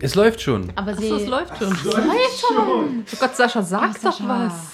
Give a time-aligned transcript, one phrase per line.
[0.00, 0.72] Es läuft schon.
[0.76, 1.08] Aber sie.
[1.08, 1.68] so, es läuft schon.
[1.68, 3.04] läuft schon.
[3.12, 4.72] Oh Gott, Sascha, sag Ach, doch was.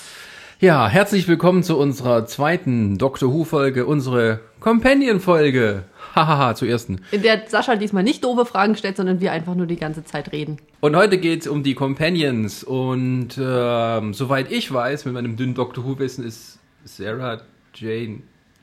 [0.58, 5.84] Ja, herzlich willkommen zu unserer zweiten Doctor Who-Folge, unsere Companion-Folge.
[6.16, 7.02] Hahaha, zur ersten.
[7.12, 10.32] In der Sascha diesmal nicht doofe Fragen stellt, sondern wir einfach nur die ganze Zeit
[10.32, 10.56] reden.
[10.80, 12.64] Und heute geht's um die Companions.
[12.64, 17.43] Und ähm, soweit ich weiß, mit meinem dünnen Doctor Who-Wissen ist Sarah
[17.75, 18.22] Jane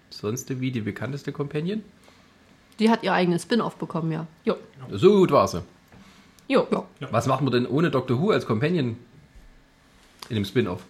[0.10, 1.84] sonst wie die bekannteste Companion.
[2.80, 4.28] Die hat ihr eigenes Spin-off bekommen, ja.
[4.44, 4.56] Jo.
[4.92, 5.64] So gut war sie.
[6.50, 6.68] Jo.
[7.12, 8.98] Was macht man denn ohne Doctor Who als Companion
[10.30, 10.82] in dem Spin-off?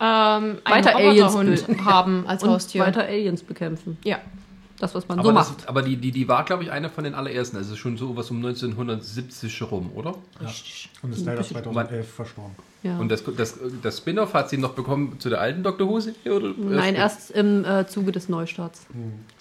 [0.00, 2.82] Ähm, Weiter Aliens haben als Und Haustier.
[2.82, 3.98] weiter Aliens bekämpfen.
[4.04, 4.18] Ja.
[4.78, 5.68] Das, was man Aber, so das, macht.
[5.68, 7.56] aber die, die, die war, glaube ich, eine von den allerersten.
[7.56, 10.14] Also schon so was um 1970 rum, oder?
[11.02, 12.54] Und ist leider 2011 verstorben.
[12.84, 12.96] Ja.
[12.98, 16.32] Und das, das, das Spin-off hat sie noch bekommen zu der alten Doctor Who-Serie?
[16.32, 18.86] oder Nein, erst im äh, Zuge des Neustarts.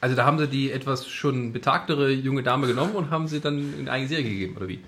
[0.02, 3.59] Also da haben sie die etwas schon betagtere junge Dame genommen und haben sie dann
[3.75, 4.80] in eine eigene Serie gegeben, oder wie?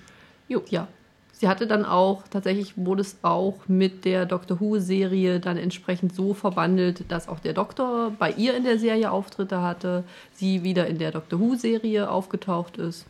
[0.49, 0.87] Jo, ja.
[1.31, 6.33] Sie hatte dann auch, tatsächlich wurde es auch mit der Doctor Who-Serie dann entsprechend so
[6.33, 10.97] verwandelt, dass auch der Doktor bei ihr in der Serie Auftritte hatte, sie wieder in
[10.97, 13.05] der Doctor Who-Serie aufgetaucht ist.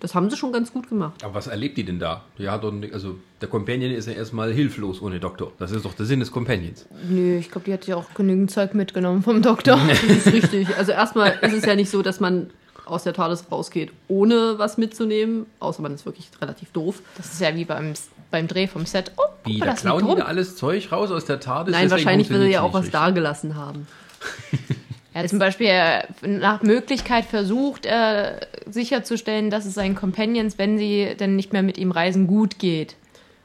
[0.00, 1.22] Das haben sie schon ganz gut gemacht.
[1.22, 2.24] Aber was erlebt die denn da?
[2.38, 5.52] Nicht, also der Companion ist ja erstmal hilflos ohne Doktor.
[5.58, 6.86] Das ist doch der Sinn des Companions.
[7.06, 9.78] Nö, ich glaube, die hat ja auch genügend Zeug mitgenommen vom Doktor.
[9.88, 10.74] Das ist richtig.
[10.78, 12.48] Also erstmal ist es ja nicht so, dass man
[12.90, 17.02] aus der TARDIS rausgeht, ohne was mitzunehmen, außer man ist wirklich relativ doof.
[17.16, 17.94] Das ist ja wie beim,
[18.30, 19.12] beim Dreh vom Set.
[19.16, 21.72] Oh, Wie, da klauen die da alles Zeug raus aus der TARDIS?
[21.72, 23.86] Nein, wahrscheinlich will er ja auch was dagelassen haben.
[25.12, 30.78] Er hat zum Beispiel äh, nach Möglichkeit versucht, äh, sicherzustellen, dass es seinen Companions, wenn
[30.78, 32.94] sie denn nicht mehr mit ihm reisen, gut geht.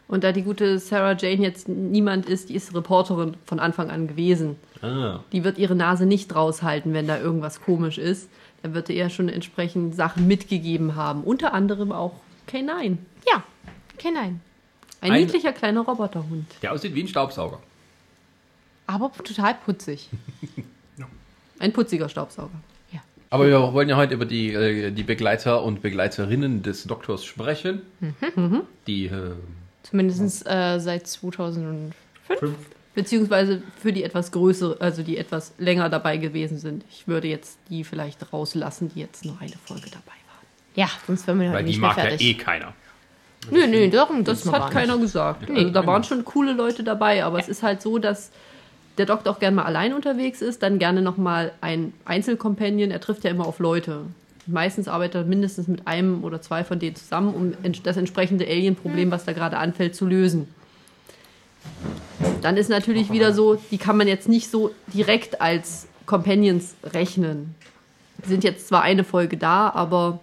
[0.07, 4.07] Und da die gute Sarah Jane jetzt niemand ist, die ist Reporterin von Anfang an
[4.07, 4.57] gewesen.
[4.83, 5.21] Ah.
[5.31, 8.29] Die wird ihre Nase nicht raushalten, wenn da irgendwas komisch ist.
[8.65, 11.23] Da wird ihr schon entsprechend Sachen mitgegeben haben.
[11.23, 12.13] Unter anderem auch
[12.49, 12.97] K9.
[13.31, 13.43] Ja,
[13.93, 14.41] okay, nein.
[15.01, 16.47] Ein, Ein- niedlicher kleiner Roboterhund.
[16.63, 17.59] Der aussieht wie ein Staubsauger.
[18.87, 20.09] Aber total putzig.
[21.59, 22.59] Ein putziger Staubsauger.
[23.29, 27.81] Aber wir wollen ja heute über die, äh, die Begleiter und Begleiterinnen des Doktors sprechen.
[28.35, 28.61] Mhm.
[28.87, 29.31] Die, äh,
[29.83, 31.93] Zumindest äh, seit 2005.
[32.95, 36.83] Beziehungsweise für die etwas größere, also die etwas länger dabei gewesen sind.
[36.89, 40.45] Ich würde jetzt die vielleicht rauslassen, die jetzt nur eine Folge dabei waren.
[40.75, 42.27] Ja, sonst wären wir heute weil die nicht mehr mag ja fertig.
[42.27, 42.73] eh keiner.
[43.51, 45.03] Nö, nö, darum Das geht's hat keiner nicht.
[45.03, 45.49] gesagt.
[45.49, 45.59] Nee.
[45.59, 48.31] also da waren schon coole Leute dabei, aber es ist halt so, dass
[48.97, 52.91] der Doktor auch gerne mal allein unterwegs ist, dann gerne noch mal ein Einzelcompanion.
[52.91, 54.01] Er trifft ja immer auf Leute.
[54.47, 59.11] Meistens arbeitet er mindestens mit einem oder zwei von denen zusammen, um das entsprechende Alien-Problem,
[59.11, 60.47] was da gerade anfällt, zu lösen.
[62.41, 67.55] Dann ist natürlich wieder so, die kann man jetzt nicht so direkt als Companions rechnen.
[68.23, 70.19] Die sind jetzt zwar eine Folge da, aber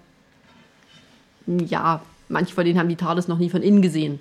[1.46, 4.20] ja, manche von denen haben die TARDIS noch nie von innen gesehen.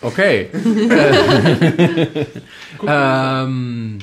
[0.00, 0.48] Okay.
[2.86, 3.98] ähm,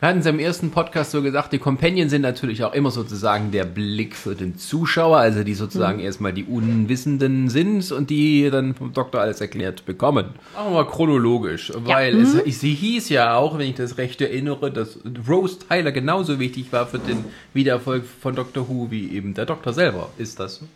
[0.00, 3.50] wir hatten es im ersten Podcast so gesagt, die Companions sind natürlich auch immer sozusagen
[3.50, 8.76] der Blick für den Zuschauer, also die sozusagen erstmal die Unwissenden sind und die dann
[8.76, 10.26] vom Doktor alles erklärt bekommen.
[10.54, 14.70] Machen wir chronologisch, weil es, ich, sie hieß ja auch, wenn ich das recht erinnere,
[14.70, 19.46] dass Rose Tyler genauso wichtig war für den Wiedererfolg von Doctor Who wie eben der
[19.46, 20.10] Doktor selber.
[20.16, 20.66] Ist das so?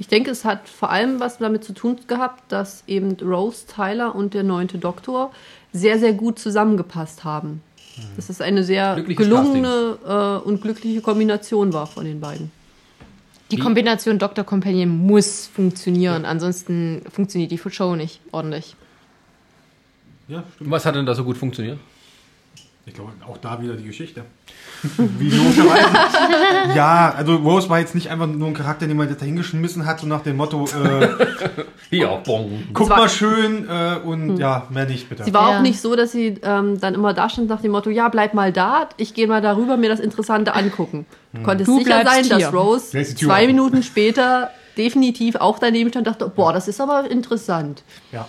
[0.00, 4.14] Ich denke, es hat vor allem was damit zu tun gehabt, dass eben Rose Tyler
[4.14, 5.30] und der neunte Doktor
[5.74, 7.62] sehr, sehr gut zusammengepasst haben.
[8.16, 9.98] Dass es eine sehr Glückliches gelungene
[10.42, 12.50] äh, und glückliche Kombination war von den beiden.
[13.50, 14.42] Die Wie- Kombination Dr.
[14.42, 18.76] Companion muss funktionieren, ansonsten funktioniert die Show nicht ordentlich.
[20.28, 20.70] Ja, stimmt.
[20.70, 21.78] Was hat denn da so gut funktioniert?
[22.86, 24.24] Ich glaube, auch da wieder die Geschichte.
[24.96, 26.74] Wie logischerweise.
[26.74, 30.00] ja, also Rose war jetzt nicht einfach nur ein Charakter, den man jetzt dahingeschmissen hat,
[30.00, 31.08] so nach dem Motto, äh,
[31.96, 32.64] Ja, bong.
[32.72, 35.24] guck mal schön äh, und ja, mehr nicht bitte.
[35.24, 35.58] Sie war Ja.
[35.58, 38.32] auch nicht so, dass sie ähm, dann immer da stand nach dem Motto, ja, bleib
[38.34, 41.04] mal da, ich gehe mal darüber mir das Interessante angucken.
[41.32, 42.38] Du konntest Du sicher sein, hier.
[42.38, 43.46] dass Rose zwei.
[43.46, 47.82] Minuten später definitiv auch daneben stand und dachte, boah, das ist aber interessant.
[48.12, 48.26] Ja.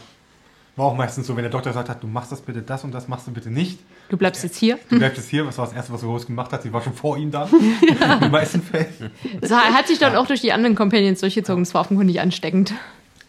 [0.78, 2.94] War auch meistens so, wenn der Doktor gesagt hat, du machst das bitte, das und
[2.94, 3.80] das machst du bitte nicht.
[4.10, 4.80] Du bleibst jetzt hier.
[4.90, 6.64] Du bleibst jetzt hier, was war das Erste, was Rose gemacht hat?
[6.64, 7.50] Sie war schon vor ihm da.
[7.52, 9.12] In den meisten Fällen.
[9.42, 11.64] Das hat sich dann auch durch die anderen Companions durchgezogen.
[11.64, 12.74] Das war offenkundig ansteckend.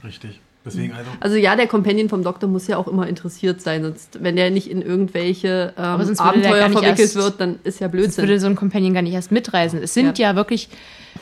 [0.04, 0.40] Richtig.
[0.64, 1.10] Deswegen also.
[1.18, 4.50] Also ja, der Companion vom Doktor muss ja auch immer interessiert sein, sonst, wenn der
[4.50, 8.22] nicht in irgendwelche ähm, sonst Abenteuer verwickelt erst- wird, dann ist ja Blödsinn.
[8.22, 9.82] würde so ein Companion gar nicht erst mitreisen.
[9.82, 10.68] Es sind ja, wirklich,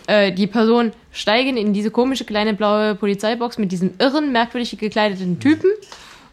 [0.06, 5.40] äh, die Personen steigen in diese komische kleine blaue Polizeibox mit diesen irren, merkwürdig gekleideten
[5.40, 5.70] Typen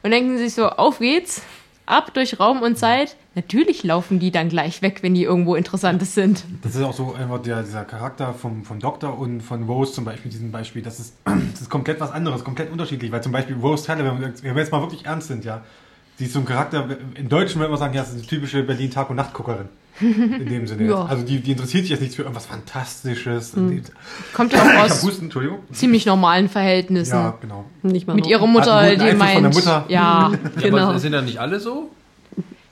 [0.07, 1.41] und denken sich so, auf geht's.
[1.85, 3.15] ab durch Raum und Zeit.
[3.35, 6.43] Natürlich laufen die dann gleich weg, wenn die irgendwo Interessantes sind.
[6.61, 10.05] Das ist auch so einfach der, dieser Charakter vom, vom Doktor und von Rose zum
[10.05, 13.55] Beispiel, diesem Beispiel, das ist, das ist komplett was anderes, komplett unterschiedlich, weil zum Beispiel
[13.57, 15.61] Rose wir, wenn wir jetzt mal wirklich ernst sind, ja,
[16.17, 18.63] sie ist so ein Charakter, im Deutschen würde man sagen, ja, das ist eine typische
[18.63, 19.69] Berlin-Tag- und Nachtguckerin.
[19.99, 20.85] In dem Sinne.
[20.87, 21.05] Ja.
[21.05, 23.51] Also die, die interessiert sich jetzt nicht für irgendwas Fantastisches.
[23.53, 23.81] Die-
[24.33, 25.59] Kommt ja auch aus Husten, Entschuldigung.
[25.71, 27.15] ziemlich normalen Verhältnissen.
[27.15, 27.65] Ja, genau.
[27.83, 28.31] Nicht mal Mit noch.
[28.31, 29.43] ihrer Mutter, die Einfluss von meint.
[29.43, 29.85] der Mutter.
[29.89, 30.31] Ja.
[30.61, 30.89] Genau.
[30.89, 31.89] aber sind da nicht alle so?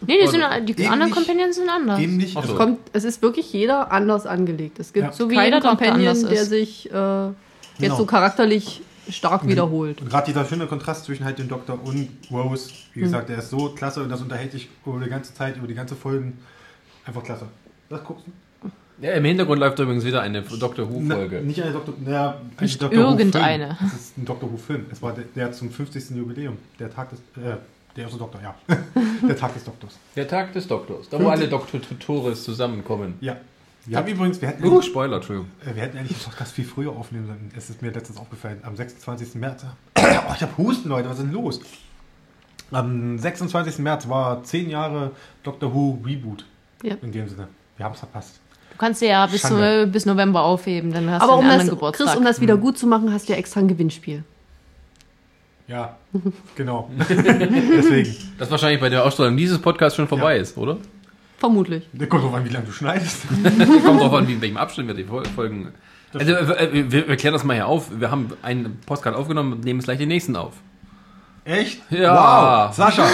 [0.08, 0.44] Nee, die, sind,
[0.78, 2.00] die anderen Companions sind anders.
[2.00, 2.40] Ach so.
[2.40, 4.78] Also, Kommt, es ist wirklich jeder anders angelegt.
[4.80, 5.12] Es gibt Ja.
[5.12, 7.34] So wie jeder Companion, der sich äh, jetzt
[7.80, 7.96] Genau.
[7.98, 10.02] so charakterlich stark wiederholt.
[10.02, 13.50] Und gerade dieser schöne Kontrast zwischen halt dem Doktor und Rose, wie gesagt, der ist
[13.50, 16.38] so klasse und das unterhält dich über die ganze Zeit, über die ganze Folgen.
[17.06, 17.46] Einfach klasse.
[17.90, 18.32] Das guckst du?
[19.02, 21.42] Ja, im Hintergrund läuft übrigens wieder eine Doctor Na, Who-Folge.
[21.42, 23.66] nicht eine Doktor, naja, ein Doctor Who irgendeine.
[23.76, 23.78] Film.
[23.82, 24.86] Das ist ein Doctor Who Film.
[24.90, 26.12] Es war der, der zum 50.
[26.12, 26.58] Jubiläum.
[26.80, 27.58] Der Tag des, äh,
[27.96, 28.56] der erste Doktor, ja.
[29.28, 29.98] der Tag des Doktors.
[30.16, 31.10] Der Tag des Doktors.
[31.10, 33.16] Da wo alle Doktor Tutores zusammenkommen.
[33.20, 33.36] Ja.
[33.86, 35.52] Wir haben übrigens, wir hätten, Uh, Spoiler, Entschuldigung.
[35.64, 37.52] äh, wir hätten eigentlich den Podcast viel früher aufnehmen sollen.
[37.56, 38.60] Es ist mir letztens aufgefallen.
[38.64, 39.36] Am 26.
[39.36, 39.66] März.
[40.00, 40.02] oh,
[40.34, 41.10] ich hab Husten, Leute.
[41.10, 41.60] Was ist denn los?
[42.72, 43.80] Am 26.
[43.80, 45.12] März war 10 Jahre
[45.44, 46.46] Doctor Who Reboot.
[46.84, 46.96] Ja.
[47.02, 47.48] In dem Sinne.
[47.78, 48.40] Wir haben es verpasst.
[48.72, 49.88] Du kannst dir ja bis, Schande.
[49.88, 52.08] bis November aufheben, dann hast Aber du um einen das, anderen Geburtstag.
[52.08, 54.24] Chris, um das wieder gut zu machen, hast du ja extra ein Gewinnspiel.
[55.68, 55.96] Ja,
[56.56, 56.90] genau.
[57.10, 58.16] Deswegen.
[58.38, 60.42] Das wahrscheinlich bei der Ausstrahlung dieses Podcasts schon vorbei Ja.
[60.42, 60.78] ist, oder?
[61.38, 61.88] Vermutlich.
[61.94, 63.24] Der kommt drauf an, wie lange du schneidest.
[63.86, 65.70] Kommt drauf an, wie in welchem Abstand wir die Fol- Folgen.
[66.14, 67.90] Also, äh, wir, wir klären das mal hier auf.
[68.00, 70.54] Wir haben einen Podcast aufgenommen und nehmen jetzt gleich den nächsten auf.
[71.46, 71.80] Echt?
[71.92, 72.68] Ja.
[72.68, 72.76] Wow.
[72.76, 73.08] Sascha,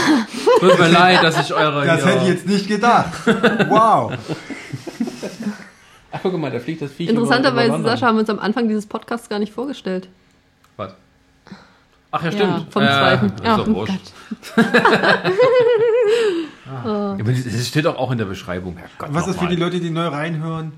[0.61, 1.85] Tut mir leid, dass ich eure.
[1.85, 3.11] das hier- hätte ich jetzt nicht gedacht.
[3.67, 4.13] Wow.
[6.13, 7.09] Ach, guck mal, da fliegt das Viech.
[7.09, 7.81] Interessanterweise.
[7.83, 10.07] Sascha, haben wir uns am Anfang dieses Podcasts gar nicht vorgestellt.
[10.77, 10.93] Was?
[12.11, 12.73] Ach ja, Ja, stimmt.
[12.73, 13.25] vom zweiten.
[13.27, 13.93] Ist Ja, doch oh wurscht.
[14.55, 14.65] Gott.
[16.85, 18.77] Ja, aber das steht doch auch in der Beschreibung.
[18.77, 19.55] Herrgott, Was ist für die.
[19.57, 20.71] Leute, die neu reinhören?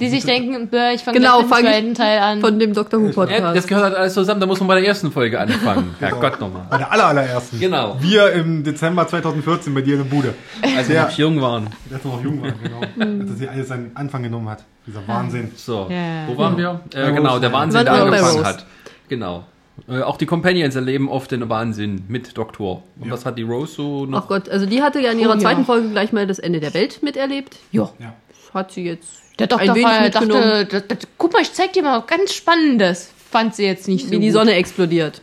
[0.00, 2.40] Die sich denken, bäh, ich fange Genau, genau, mit fang zweiten Teil an.
[2.40, 3.00] Von dem Dr.
[3.00, 3.56] Who Ja, Podcast.
[3.56, 5.94] das gehört halt alles zusammen, da muss man bei der ersten Folge anfangen.
[6.00, 6.62] Herrgott nochmal.
[6.70, 7.60] Bei der aller, allerersten.
[7.60, 7.96] Genau.
[8.00, 10.34] Wir im Dezember 2014 bei dir in der Bude.
[10.76, 11.02] Als wir Ja.
[11.04, 11.68] noch jung waren.
[11.92, 12.80] Als wir noch jung waren, genau.
[13.20, 14.64] Als das hier alles seinen Anfang genommen hat.
[14.86, 15.52] Dieser Wahnsinn.
[15.54, 16.26] So, Ja.
[16.26, 16.80] wo waren wir?
[16.94, 18.64] Äh, genau, der Wahnsinn, der angefangen hat.
[19.08, 19.44] Genau.
[19.88, 22.82] Äh, auch die Companions erleben oft den Wahnsinn mit Doktor.
[22.98, 23.12] Und Ja.
[23.14, 24.24] was hat die Rose so noch?
[24.24, 25.40] Ach Gott, also die hatte ja in ihrer Oh, ja.
[25.40, 27.56] zweiten Folge gleich mal das Ende der Welt miterlebt.
[27.72, 27.90] Ja.
[27.98, 28.14] Ja.
[28.28, 31.42] Das hat sie jetzt Der ein Doktor wenig war, mitgenommen, dachte, das, das, guck mal,
[31.42, 33.10] ich zeig dir mal was ganz Spannendes.
[33.30, 34.34] Fand sie jetzt nicht so wie die gut.
[34.34, 35.22] Sonne explodiert.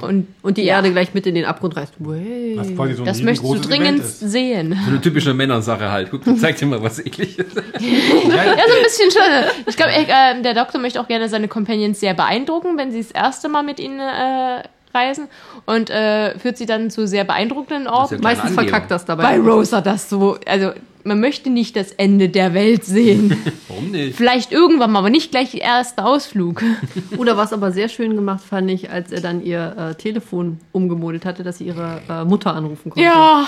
[0.00, 0.76] Und Und die Ja.
[0.76, 1.94] Erde gleich mit in den Abgrund reißt.
[2.04, 2.58] Hey.
[2.74, 4.76] Quasi so das möchtest du dringend sehen.
[4.84, 6.10] So eine typische Männersache halt.
[6.10, 7.46] Guck, zeig dir mal was ähnliches.
[7.54, 9.62] Ja, so ein bisschen schon.
[9.66, 13.10] Ich glaube, äh, der Doktor möchte auch gerne seine Companions sehr beeindrucken, wenn sie das
[13.12, 14.62] erste Mal mit ihnen äh,
[14.94, 15.28] reisen
[15.66, 18.14] und äh, führt sie dann zu sehr beeindruckenden Orten.
[18.14, 18.62] ja Meistens Angeber.
[18.62, 19.22] verkackt das dabei.
[19.22, 20.72] Bei Rose hat das so, also
[21.04, 23.36] man möchte nicht das Ende der Welt sehen.
[23.68, 24.16] Warum nicht?
[24.16, 26.62] Vielleicht irgendwann mal, aber nicht gleich der erste Ausflug.
[27.18, 31.24] Oder was aber sehr schön gemacht fand ich, als er dann ihr äh, Telefon umgemodelt
[31.24, 33.06] hatte, dass sie ihre äh, Mutter anrufen konnte.
[33.06, 33.46] Ja,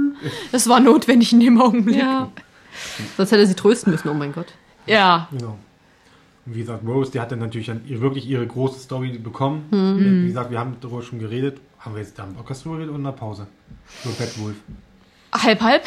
[0.52, 1.98] das war notwendig in dem Augenblick.
[1.98, 2.30] ja.
[3.16, 4.48] Sonst hätte er sie trösten müssen, oh mein Gott.
[4.86, 5.56] Ja, Genau.
[6.46, 9.64] Und wie gesagt, Rose, die hat dann natürlich dann ihr, wirklich ihre große Story bekommen.
[9.70, 10.24] Mhm.
[10.24, 11.58] Wie gesagt, wir haben darüber schon geredet.
[11.78, 13.46] Haben wir jetzt da im Podcast drüber geredet oder in der Pause?
[14.04, 14.56] Über Bad Wolf.
[15.34, 15.82] Halb, halb.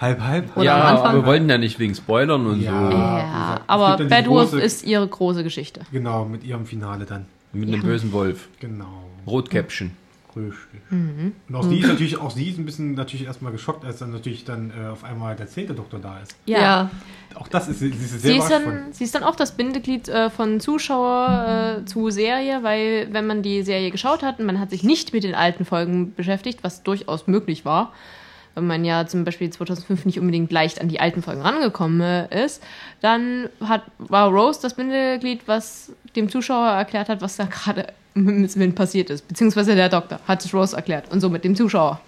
[0.00, 0.56] Halb, halb?
[0.56, 2.70] Oder ja, aber wir wollten ja nicht wegen Spoilern und Ja.
[2.90, 2.96] so.
[2.96, 5.80] Ja, aber Bad Wolf große- ist ihre große Geschichte.
[5.92, 7.26] Genau, mit ihrem Finale dann.
[7.52, 8.48] Mit einem bösen Wolf.
[8.60, 9.08] Genau.
[9.26, 9.96] Rotkäppchen.
[10.34, 10.80] Richtig.
[10.88, 11.32] Mhm.
[11.46, 14.12] Und auch sie ist natürlich, auch sie ist ein bisschen natürlich erstmal geschockt, als dann
[14.12, 16.34] natürlich dann äh, auf einmal der zehnte Doktor da ist.
[16.46, 16.90] Ja.
[17.34, 18.64] Auch das ist, sie ist sehr Sie ist, von.
[18.64, 23.26] dann, sie ist dann auch das Bindeglied äh, von Zuschauer äh, zu Serie, weil wenn
[23.26, 26.60] man die Serie geschaut hat und man hat sich nicht mit den alten Folgen beschäftigt,
[26.62, 27.92] was durchaus möglich war,
[28.54, 32.62] wenn man ja zum Beispiel 2005 nicht unbedingt leicht an die alten Folgen rangekommen ist,
[33.00, 38.50] dann hat, war Rose das Bindeglied, was dem Zuschauer erklärt hat, was da gerade mit
[38.50, 39.26] Sven passiert ist.
[39.28, 42.00] Beziehungsweise der Doktor hat es Rose erklärt und somit dem Zuschauer.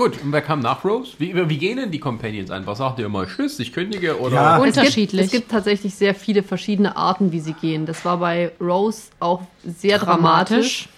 [0.00, 1.12] Gut, und wer kam nach Rose?
[1.18, 2.74] Wie, wie gehen denn die Companions einfach?
[2.74, 4.34] Sagt ihr immer Tschüss, ich kündige oder?
[4.34, 4.56] Ja.
[4.56, 5.26] Es gibt, Unterschiedlich.
[5.26, 7.86] es gibt tatsächlich sehr viele verschiedene Arten, wie sie gehen.
[7.86, 10.88] Das war bei Rose auch sehr dramatisch.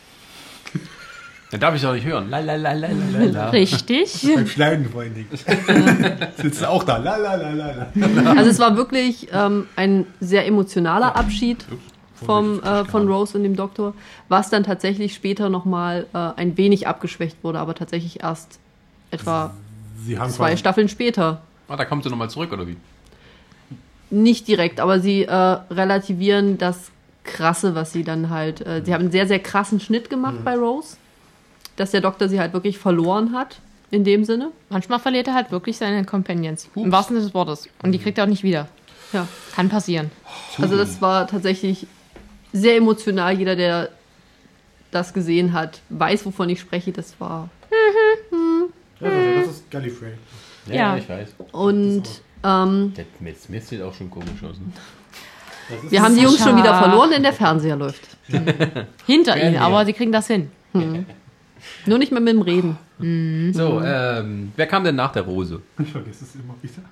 [1.52, 2.30] Dann darf ich doch nicht hören.
[2.30, 3.50] La, la, la, la, la, la, la.
[3.50, 4.26] Richtig.
[4.34, 5.28] Beim Schneiden vor allen Dingen.
[6.38, 6.96] Sitzt auch da.
[6.96, 8.32] La, la, la, la, la.
[8.32, 11.66] Also es war wirklich ähm, ein sehr emotionaler Abschied
[12.14, 13.92] vom, äh, von Rose und dem Doktor,
[14.30, 18.58] was dann tatsächlich später nochmal äh, ein wenig abgeschwächt wurde, aber tatsächlich erst
[19.10, 19.52] etwa
[20.06, 21.42] Sie haben zwei Staffeln später.
[21.68, 22.78] Ah, da kommt sie nochmal zurück, oder wie?
[24.08, 26.90] Nicht direkt, aber sie äh, relativieren das
[27.24, 28.66] Krasse, was sie dann halt.
[28.66, 30.96] Äh, sie haben einen sehr, sehr krassen Schnitt gemacht bei Rose.
[31.82, 33.58] Dass der Doktor sie halt wirklich verloren hat,
[33.90, 34.52] in dem Sinne.
[34.70, 36.68] Manchmal verliert er halt wirklich seine Companions.
[36.76, 37.68] Im wahrsten Sinne des Wortes.
[37.82, 38.68] Und die kriegt er auch nicht wieder.
[39.12, 39.26] Ja.
[39.56, 40.12] Kann passieren.
[40.58, 41.88] Also das war tatsächlich
[42.52, 43.36] sehr emotional.
[43.36, 43.88] Jeder, der
[44.92, 46.92] das gesehen hat, weiß, wovon ich spreche.
[46.92, 47.48] Das war.
[49.00, 49.08] Ja,
[49.40, 50.12] das ist Gallifrey.
[50.66, 50.96] Ja.
[50.96, 51.30] ich weiß.
[51.50, 52.04] Und
[52.44, 54.56] ähm, Der Smith sieht auch schon komisch aus.
[54.56, 55.80] Ne?
[55.90, 58.02] Wir haben die Jungs schon wieder verloren, denn der Fernseher läuft.
[59.04, 60.52] Hinter ihnen, aber sie kriegen das hin.
[61.86, 62.78] Nur nicht mehr mit dem Reden.
[63.52, 65.60] So, ähm, wer kam denn nach der Rose?
[65.78, 66.82] Ich vergesse es immer wieder.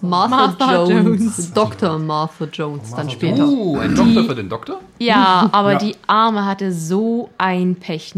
[0.00, 0.28] Martha?
[0.28, 1.20] Martha, Jones.
[1.20, 1.52] Jones.
[1.52, 1.98] Dr.
[1.98, 3.46] Martha Jones dann später.
[3.46, 4.80] Uh, ein Doktor für den Doktor?
[4.98, 5.78] Ja, aber Ja.
[5.78, 8.14] die Arme hatte so ein Pech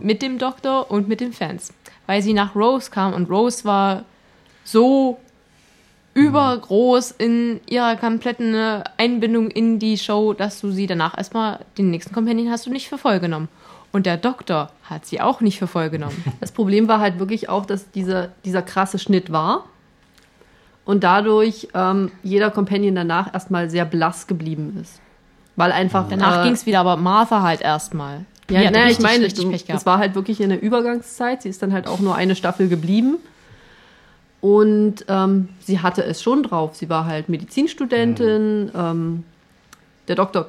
[0.00, 1.72] mit dem Doktor und mit den Fans.
[2.06, 4.04] Weil sie nach Rose kam und Rose war
[4.64, 5.18] so
[6.14, 11.90] übergroß in ihrer kompletten äh, Einbindung in die Show, dass du sie danach erstmal, den
[11.90, 13.48] nächsten Companion hast du nicht für voll genommen.
[13.94, 16.24] Und der Doktor hat sie auch nicht für voll genommen.
[16.40, 19.66] Das Problem war halt wirklich auch, dass dieser, dieser krasse Schnitt war.
[20.84, 25.00] Und dadurch ähm, jeder Companion danach erstmal sehr blass geblieben ist.
[25.54, 26.08] Weil einfach.
[26.08, 28.24] Danach äh, ging es wieder, aber Martha halt erstmal.
[28.50, 29.86] Ja, hat naja, ich meine, gehabt.
[29.86, 31.42] war halt wirklich in der Übergangszeit.
[31.42, 33.18] Sie ist dann halt auch nur eine Staffel geblieben.
[34.40, 36.74] Und ähm, sie hatte es schon drauf.
[36.74, 38.72] Sie war halt Medizinstudentin.
[38.74, 39.22] Ähm,
[40.08, 40.48] der Doktor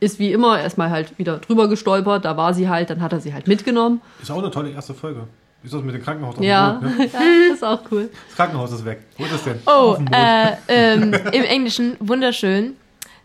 [0.00, 2.24] ist wie immer erstmal halt wieder drüber gestolpert.
[2.24, 4.00] Da war sie halt, dann hat er sie halt mitgenommen.
[4.22, 5.24] Ist auch eine tolle erste Folge.
[5.64, 7.04] Ist das mit dem Krankenhaus Ja, Mond, ne?
[7.06, 7.10] ja
[7.48, 8.08] das ist auch cool.
[8.28, 9.00] Das Krankenhaus ist weg.
[9.16, 9.58] Wo ist das denn?
[9.66, 12.76] Oh, äh, ähm, im Englischen wunderschön.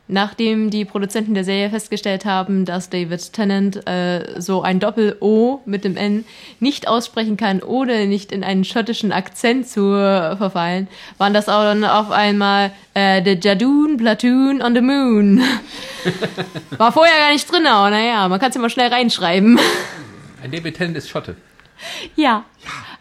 [0.10, 5.86] Nachdem die Produzenten der Serie festgestellt haben, dass David Tennant äh, so ein Doppel-O mit
[5.86, 6.25] dem N
[6.60, 11.63] nicht aussprechen kann, ohne nicht in einen schottischen Akzent zu äh, verfallen, waren das auch
[11.63, 15.41] dann auf einmal äh, The Jadoon Platoon on the Moon.
[16.77, 19.57] War vorher gar nicht drin, aber naja, man kann es immer schnell reinschreiben.
[20.43, 21.38] Ein David Tennant ist Schotte.
[22.17, 22.43] ja.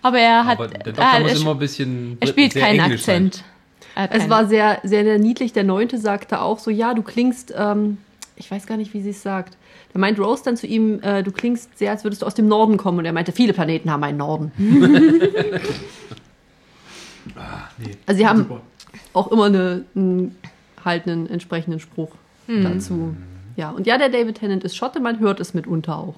[0.04, 0.58] Aber er hat.
[0.58, 2.16] Aber der er, Doktor hat- muss er, immer ein bisschen.
[2.20, 3.26] er spielt keinen englisch sein.
[3.26, 3.44] Akzent.
[3.44, 3.51] Er
[3.96, 5.52] hat Es war sehr, sehr, sehr niedlich.
[5.52, 7.98] Der Neunte sagte auch so, ja, du klingst, ähm,
[8.36, 9.56] ich weiß gar nicht, wie sie es sagt.
[9.92, 12.48] Da meint Rose dann zu ihm, äh, du klingst sehr, als würdest du aus dem
[12.48, 12.98] Norden kommen.
[12.98, 14.52] Und er meinte, viele Planeten haben einen Norden.
[17.78, 17.92] Nee.
[18.06, 18.60] Also sie haben Super.
[19.12, 20.36] auch immer eine, einen,
[20.84, 22.10] halt einen entsprechenden Spruch
[22.46, 22.64] Hm.
[22.64, 23.16] dazu.
[23.56, 26.14] Ja, und ja, der David Tennant ist Schotte, man hört es mitunter auch.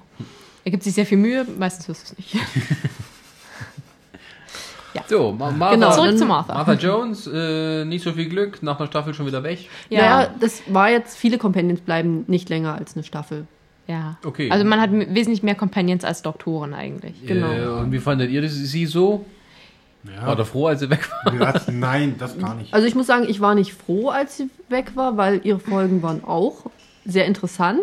[0.63, 2.35] Er gibt sich sehr viel Mühe, meistens hörst du es nicht.
[5.07, 6.53] So, Ma Martha, Genau, Zurück zu Martha.
[6.53, 9.69] Martha Jones, äh, nicht so viel Glück, nach einer Staffel schon wieder weg.
[9.89, 13.45] Ja, Naja, das war jetzt, viele Companions bleiben nicht länger als eine Staffel.
[13.87, 14.17] ja.
[14.25, 14.49] Okay.
[14.51, 17.25] Also man hat wesentlich mehr Companions als Doktoren eigentlich.
[17.25, 17.51] genau.
[17.51, 19.25] Äh, und wie fandet ihr das, sie so?
[20.03, 20.27] Ja.
[20.27, 21.33] War der froh, als sie weg war?
[21.33, 22.73] Ja, Nein, das gar nicht.
[22.73, 26.03] Also ich muss sagen, ich war nicht froh, als sie weg war, weil ihre Folgen
[26.03, 26.65] waren auch
[27.05, 27.81] sehr interessant.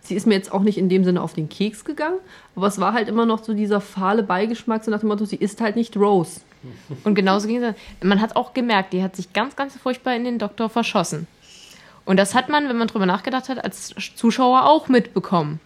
[0.00, 2.18] Sie ist mir jetzt auch nicht in dem Sinne auf den Keks gegangen,
[2.56, 5.36] aber es war halt immer noch so dieser fahle Beigeschmack, so nach dem Motto, sie
[5.36, 6.40] ist halt nicht Rose.
[7.04, 7.74] Und genauso ging es.
[8.02, 11.26] Man hat auch gemerkt, die hat sich ganz, ganz furchtbar in den Doktor verschossen.
[12.04, 15.60] Und das hat man, wenn man drüber nachgedacht hat, als Zuschauer auch mitbekommen.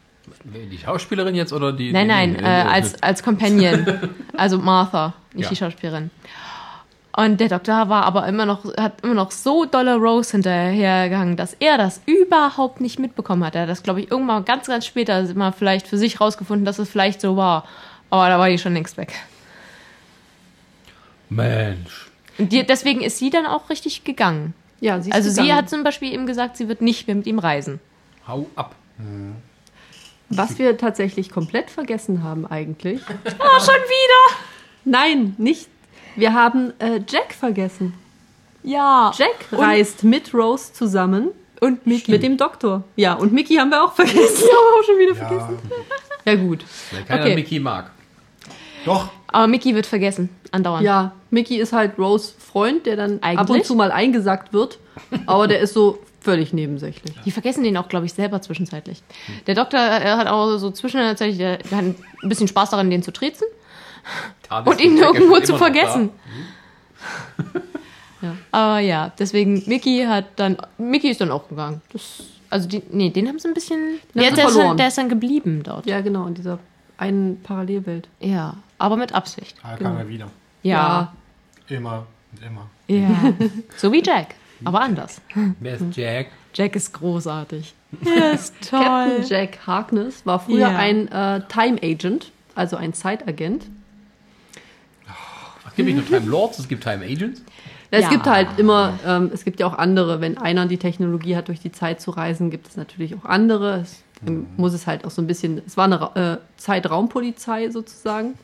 [0.44, 1.90] Die Schauspielerin jetzt oder die?
[1.92, 3.86] Nein, nein, die- äh, als, als Companion.
[4.36, 5.48] Also Martha, nicht Ja.
[5.50, 6.10] die Schauspielerin.
[7.16, 11.54] Und der Doktor war aber immer noch, hat immer noch so dolle Rose hinterhergehangen, dass
[11.58, 13.56] er das überhaupt nicht mitbekommen hat.
[13.56, 16.78] Er hat das, glaube ich, irgendwann ganz, ganz später mal vielleicht für sich rausgefunden, dass
[16.78, 17.64] es vielleicht so war.
[18.10, 19.14] Aber da war die schon längst weg.
[21.30, 22.08] Mensch.
[22.38, 24.54] Und die, deswegen ist sie dann auch richtig gegangen.
[24.80, 25.56] Ja, sie ist Also sie gegangen.
[25.58, 27.80] hat zum Beispiel eben gesagt, sie wird nicht mehr mit ihm reisen.
[28.26, 28.74] Hau ab.
[30.30, 33.00] Was wir tatsächlich komplett vergessen haben eigentlich.
[33.08, 33.08] Oh,
[33.60, 34.36] schon wieder!
[34.84, 35.68] Nein, nicht.
[36.16, 37.94] Wir haben äh, Jack vergessen.
[38.62, 39.12] Ja.
[39.16, 41.28] Jack reist mit Rose zusammen
[41.60, 42.10] Und Mickey.
[42.10, 42.84] mit dem Doktor.
[42.96, 44.44] Ja, und Mickey haben wir auch vergessen.
[44.50, 45.50] auch schon wieder Ja,
[46.24, 46.64] Ja, gut.
[46.92, 47.34] Weil keiner Okay.
[47.34, 47.90] Mickey mag.
[48.84, 49.10] Doch.
[49.28, 50.84] Aber Mickey wird vergessen, andauernd.
[50.84, 53.64] Ja, Mickey ist halt Rose Freund, der dann ab und Eigentlich?
[53.64, 54.78] zu mal eingesackt wird.
[55.26, 57.14] Aber der ist so völlig nebensächlich.
[57.24, 59.02] Die vergessen den auch, glaube ich, selber zwischenzeitlich.
[59.46, 63.02] Der Doktor er hat auch so zwischenzeitlich der, der hat ein bisschen Spaß daran, den
[63.02, 63.42] zu Tadis
[64.64, 66.10] und ihn irgendwo zu vergessen.
[68.22, 68.34] ja.
[68.50, 71.82] Aber ja, deswegen Mickey hat dann Mickey ist dann auch gegangen.
[71.92, 74.00] Das, also die, nee, den haben sie ein bisschen.
[74.14, 75.86] Ja, der, ist dann, der ist dann geblieben dort.
[75.86, 76.58] Ja, Ja, genau, in dieser
[76.96, 78.08] einen Parallelwelt.
[78.78, 79.56] Aber mit Absicht.
[79.62, 80.28] Da kam er wieder.
[80.62, 81.12] Ja,
[81.68, 82.66] Immer und immer.
[82.88, 83.32] ja.
[83.76, 85.20] so wie Jack, aber anders.
[85.60, 86.26] Wer ist Jack?
[86.54, 87.74] Jack ist großartig.
[88.04, 90.76] Er ist Captain Jack Harkness war früher Ja.
[90.76, 93.66] ein äh, Time Agent, also ein Zeitagent.
[95.66, 97.40] Es gibt nicht nur Time Lords, es gibt Time Agents.
[97.90, 98.10] Ja, es Ja.
[98.10, 101.60] gibt halt immer, ähm, es gibt ja auch andere, wenn einer die Technologie hat, durch
[101.60, 103.80] die Zeit zu reisen, gibt es natürlich auch andere.
[103.80, 108.34] Es- Dann muss es halt auch so ein bisschen, es war eine äh, Zeitraumpolizei sozusagen.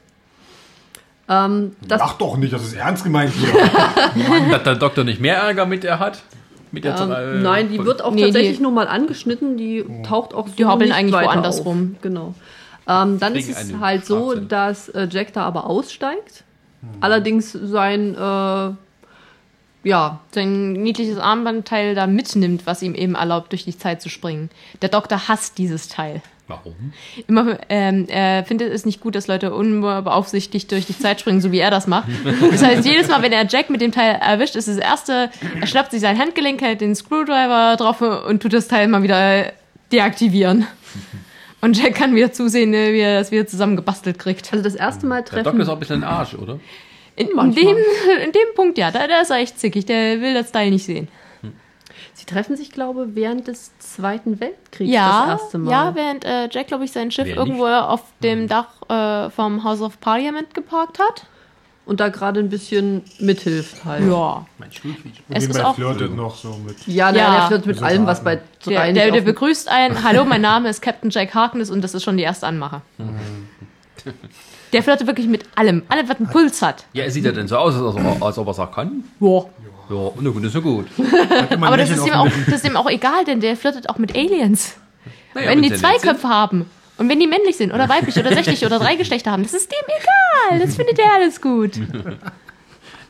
[1.28, 3.52] Ähm, das, Ach doch nicht, das ist ernst gemeint hier.
[4.52, 6.22] Hat der Doktor nicht mehr Ärger mit der hat?
[6.70, 9.84] Mit der ähm, äh, nein, die wird auch Nee, tatsächlich die- nur mal angeschnitten, die
[10.06, 11.66] taucht auch so Die hoppeln eigentlich woanders auf.
[11.66, 11.96] rum.
[12.02, 12.34] Genau.
[12.86, 14.48] Ähm, dann ist es halt so, Strafzettel.
[14.48, 16.44] dass äh, Jack da aber aussteigt.
[17.00, 23.78] Allerdings sein, äh, ja, sein niedliches Armbandteil da mitnimmt, was ihm eben erlaubt, durch die
[23.78, 24.50] Zeit zu springen.
[24.82, 26.20] Der Doktor hasst dieses Teil.
[26.46, 26.92] Warum?
[27.26, 31.52] Immer, ähm, er findet es nicht gut, dass Leute unbeaufsichtigt durch die Zeit springen, so
[31.52, 32.08] wie er das macht.
[32.50, 35.66] Das heißt, jedes Mal, wenn er Jack mit dem Teil erwischt, ist das erste, er
[35.66, 39.52] schnappt sich sein Handgelenk, hält den Screwdriver drauf und tut das Teil mal wieder
[39.90, 40.66] deaktivieren.
[41.62, 44.52] Und Jack kann wieder zusehen, ne, wie er das wieder zusammengebastelt kriegt.
[44.52, 45.60] also das erste Mal Der Doktor treffen.
[45.62, 46.60] ist auch ein bisschen ein Arsch, oder?
[47.16, 47.76] In, in, dem,
[48.22, 49.86] in dem Punkt, ja, da, da ist er echt zickig.
[49.86, 51.08] Der will das Teil nicht sehen.
[52.26, 55.70] Sie treffen sich, glaube ich, während des Zweiten Weltkriegs Ja, das erste Mal.
[55.70, 59.62] ja, während äh, Jack, glaube ich, sein Schiff Wer irgendwo auf dem Dach äh, vom
[59.62, 61.26] House of Parliament geparkt hat.
[61.84, 64.08] Und da gerade ein bisschen mithilft halt.
[64.08, 64.46] Ja.
[64.56, 64.70] Mein
[65.28, 66.86] Es ist auch- flirtet noch so mit.
[66.86, 67.30] Ja, na, Ja.
[67.40, 68.42] der flirtet mit allem, was bei Der,
[68.74, 71.92] drei der, nicht der begrüßt einen, hallo, mein Name ist Captain Jack Harkness und das
[71.92, 72.80] ist schon die erste Anmache.
[74.72, 76.84] Der flirtet wirklich mit allem, allem, was einen Puls hat.
[76.94, 77.74] Ja, er sieht ja denn so aus,
[78.20, 79.04] als, ob er es auch kann.
[79.20, 79.48] Boah.
[79.90, 80.86] Ja, na gut, ist ja gut.
[81.60, 84.14] Aber das ist, ihm auch, das ist ihm auch egal, denn der flirtet auch mit
[84.14, 84.76] Aliens.
[85.34, 86.02] Naja, wenn die zwei sind.
[86.08, 89.42] Köpfe haben und wenn die männlich sind oder weiblich oder sächlich oder drei Geschlechter haben,
[89.42, 90.66] das ist dem egal.
[90.66, 91.72] Das findet er alles gut.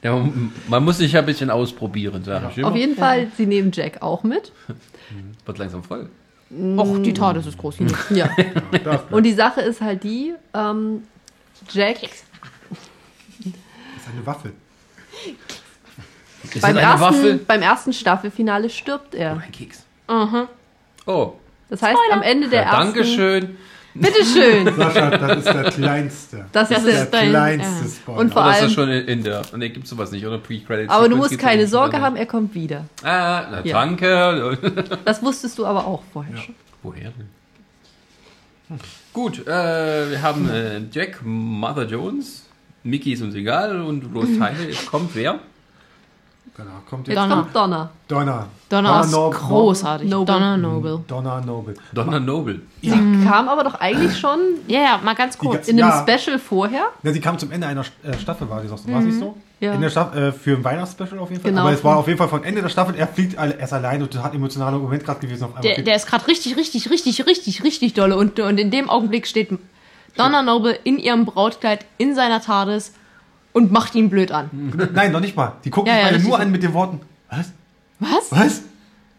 [0.03, 0.23] Ja,
[0.69, 2.69] man- muss sich ja ein bisschen ausprobieren, sag ich immer.
[2.69, 4.53] Auf jeden Fall, sie nehmen Jack auch mit.
[5.47, 6.09] Wird langsam voll.
[6.77, 7.77] Och, die Tat ist groß.
[8.11, 8.29] Ja.
[8.85, 11.05] Das Und die Sache ist halt die, ähm,
[11.71, 12.25] Jack ist
[14.13, 14.53] eine Waffe.
[16.55, 19.33] Ist beim das ersten, beim ersten Staffelfinale stirbt Oh, er.
[19.33, 19.83] ein Keks.
[20.07, 20.49] Aha.
[21.07, 21.33] Oh,
[21.69, 22.95] Das heißt, am Ende der ja, ersten...
[22.95, 23.57] Dankeschön.
[23.97, 24.75] Bitteschön.
[24.77, 26.47] Sascha, das ist der kleinste.
[26.51, 27.07] Das ist der der...
[27.07, 27.91] dein- kleinste ja.
[27.91, 28.19] Spoiler.
[28.19, 29.43] Und vor Aber das allem- ist schon in der.
[29.57, 30.39] Ne, gibt's sowas nicht, oder?
[30.39, 30.91] Pre-Credits.
[30.93, 32.87] Aber du musst keine Sorge haben, er kommt wieder.
[33.05, 33.81] Ah, na, Ja.
[33.81, 34.59] danke.
[35.05, 36.55] Das wusstest du aber auch vorher schon.
[36.83, 37.29] Woher denn?
[39.13, 42.47] Gut, äh, wir haben äh, Jack, Mother Jones,
[42.83, 44.55] Mickey ist uns egal und Rose Tyler.
[44.69, 45.39] Jetzt kommt wer?
[46.57, 47.35] Danach kommt Jetzt Donner.
[47.37, 47.91] kommt Donner.
[48.07, 48.47] Donner.
[48.69, 49.39] Donner ist Noble.
[49.41, 50.09] großartig.
[50.09, 50.27] Noble.
[50.35, 51.01] Donner Noble.
[51.09, 51.75] Donner Noble.
[51.93, 52.61] Donna Noble.
[52.81, 54.39] Sie kam aber doch eigentlich schon
[54.69, 55.67] Ja, ja, mal ganz kurz.
[55.67, 56.07] in einem Ja.
[56.07, 56.85] Special vorher.
[57.03, 58.75] Ja, sie kam zum Ende einer äh, Staffel, war die so.
[58.87, 59.37] War es nicht so?
[59.59, 59.73] Ja.
[59.73, 61.51] In der Staffel, äh, für ein Weihnachtsspecial auf jeden Fall.
[61.51, 61.63] Genau.
[61.63, 64.05] Aber es war auf jeden Fall von Ende der Staffel, er fliegt alle, erst alleine
[64.05, 65.43] und das hat emotionaler Moment gerade gewesen.
[65.45, 68.17] Auf einmal Der, der ist gerade richtig, richtig, richtig, richtig, richtig dolle.
[68.17, 69.51] Und, und in dem Augenblick steht
[70.17, 72.93] Donna Noble in ihrem Brautkleid in seiner TARDIS
[73.55, 74.51] und macht ihn blöd an.
[74.93, 75.53] Nein, noch nicht mal.
[75.65, 77.01] Die gucken Ja, ja, beide nur an mit den Worten.
[77.31, 77.53] Was?
[78.01, 78.31] Was?
[78.33, 78.63] Was?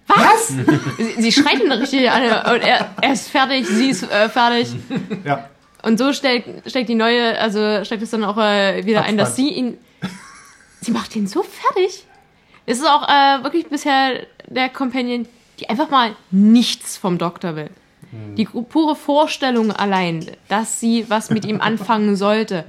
[0.08, 0.48] Was?
[0.50, 2.21] Sie, sie schreit ihn richtig an
[2.54, 4.76] und er, er ist fertig, sie ist äh, fertig.
[5.24, 5.50] Ja.
[5.82, 9.30] Und so stellt, stellt die neue, also stellt es dann auch äh, wieder ein, dass
[9.30, 9.45] Abspann.
[9.48, 9.78] sie ihn.
[10.82, 12.06] Sie macht ihn so fertig.
[12.67, 15.28] Es ist auch äh, wirklich bisher der Companion,
[15.60, 17.69] die einfach mal nichts vom Doktor will.
[18.38, 22.63] Die gru- pure Vorstellung allein, dass sie was mit ihm anfangen sollte,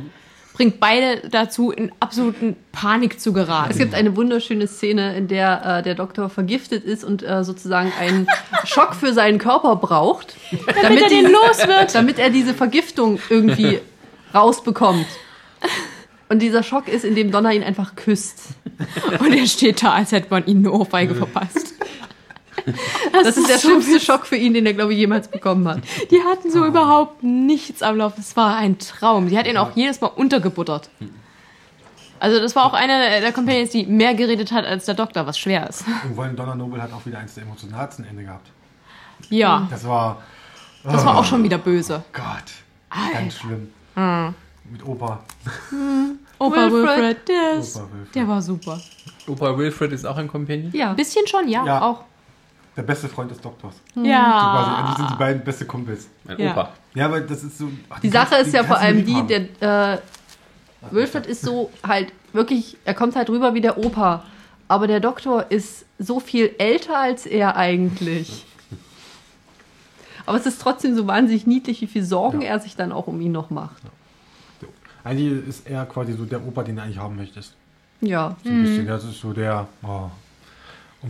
[0.57, 3.71] bringt beide dazu, in absoluten Panik zu geraten.
[3.71, 7.93] Es gibt eine wunderschöne Szene, in der äh, der Doktor vergiftet ist und äh, sozusagen
[8.01, 8.27] einen
[8.65, 10.35] Schock für seinen Körper braucht,
[10.83, 11.95] damit, er den los wird.
[11.95, 13.81] damit er diese Vergiftung irgendwie
[14.35, 15.07] rausbekommt.
[16.31, 18.49] Und dieser Schock ist, indem Donner ihn einfach küsst.
[19.21, 21.75] Und er steht da, als hätte man ihm eine Ohrfeige verpasst.
[23.13, 25.81] Das ist der so schlimmste Schock für ihn, den er, glaube ich, jemals bekommen hat.
[26.11, 28.21] Die hatten so überhaupt nichts am Laufen.
[28.21, 29.29] Es war ein Traum.
[29.29, 30.91] Sie hat ihn auch jedes Mal untergebuttert.
[32.19, 35.39] Also das war auch eine der Companions, die mehr geredet hat als der Doktor, was
[35.39, 35.85] schwer ist.
[36.05, 38.49] Und vor allem Donner Noble hat auch wieder eins der emotionalsten Ende gehabt.
[39.29, 40.23] Ja, Das war,
[40.85, 42.03] das war auch schon wieder böse.
[42.13, 43.69] Gott, ganz schlimm.
[43.95, 44.35] Hm.
[44.71, 45.21] Mit Opa.
[46.39, 46.73] Opa Wilfred.
[46.73, 48.15] Wilfred, der, ist, Opa Wilfred.
[48.15, 48.81] der war super.
[49.27, 50.71] Opa Wilfred ist auch ein Companion.
[50.75, 50.91] Ja.
[50.91, 51.83] Ein bisschen schon, ja, Ja.
[51.83, 52.05] auch.
[52.77, 53.75] Der beste Freund des Doktors.
[53.95, 54.03] Hm.
[54.05, 54.95] Quasi, eigentlich Ja.
[54.97, 56.09] sind die beiden beste Kumpels.
[56.25, 56.51] Mein Ja.
[56.53, 56.69] Opa.
[56.95, 57.71] Ja, aber das ist so.
[57.89, 59.29] ach, Die kannst- Sache ist ja kannst vor allem die, haben.
[59.61, 59.99] der äh,
[60.91, 64.25] Wilfred ist so halt wirklich, er kommt halt rüber wie der Opa.
[64.69, 68.45] Aber der Doktor ist so viel älter als er eigentlich.
[70.27, 72.49] Aber es ist trotzdem so wahnsinnig niedlich, wie viel Sorgen Ja.
[72.49, 73.81] er sich dann auch um ihn noch macht.
[74.61, 74.67] So.
[75.05, 77.55] Eigentlich ist er quasi so der Opa, den du eigentlich haben möchtest.
[78.01, 78.37] Ja.
[78.43, 78.87] So ein bisschen.
[78.87, 79.67] Das ist so der.
[79.83, 80.11] Oh.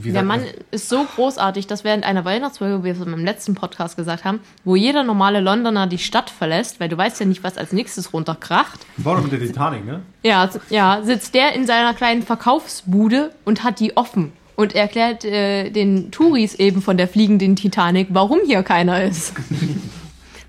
[0.05, 3.97] Der Mann ist so großartig, dass während einer Weihnachtsfolge, wie wir es im letzten Podcast
[3.97, 7.57] gesagt haben, wo jeder normale Londoner die Stadt verlässt, weil du weißt ja nicht, was
[7.57, 10.03] als nächstes runterkracht, war doch mit der Titanic, ne?
[10.23, 15.71] Ja, ja, sitzt der in seiner kleinen Verkaufsbude und hat die offen und erklärt äh,
[15.71, 19.35] den Touris eben von der fliegenden Titanic, warum hier keiner ist.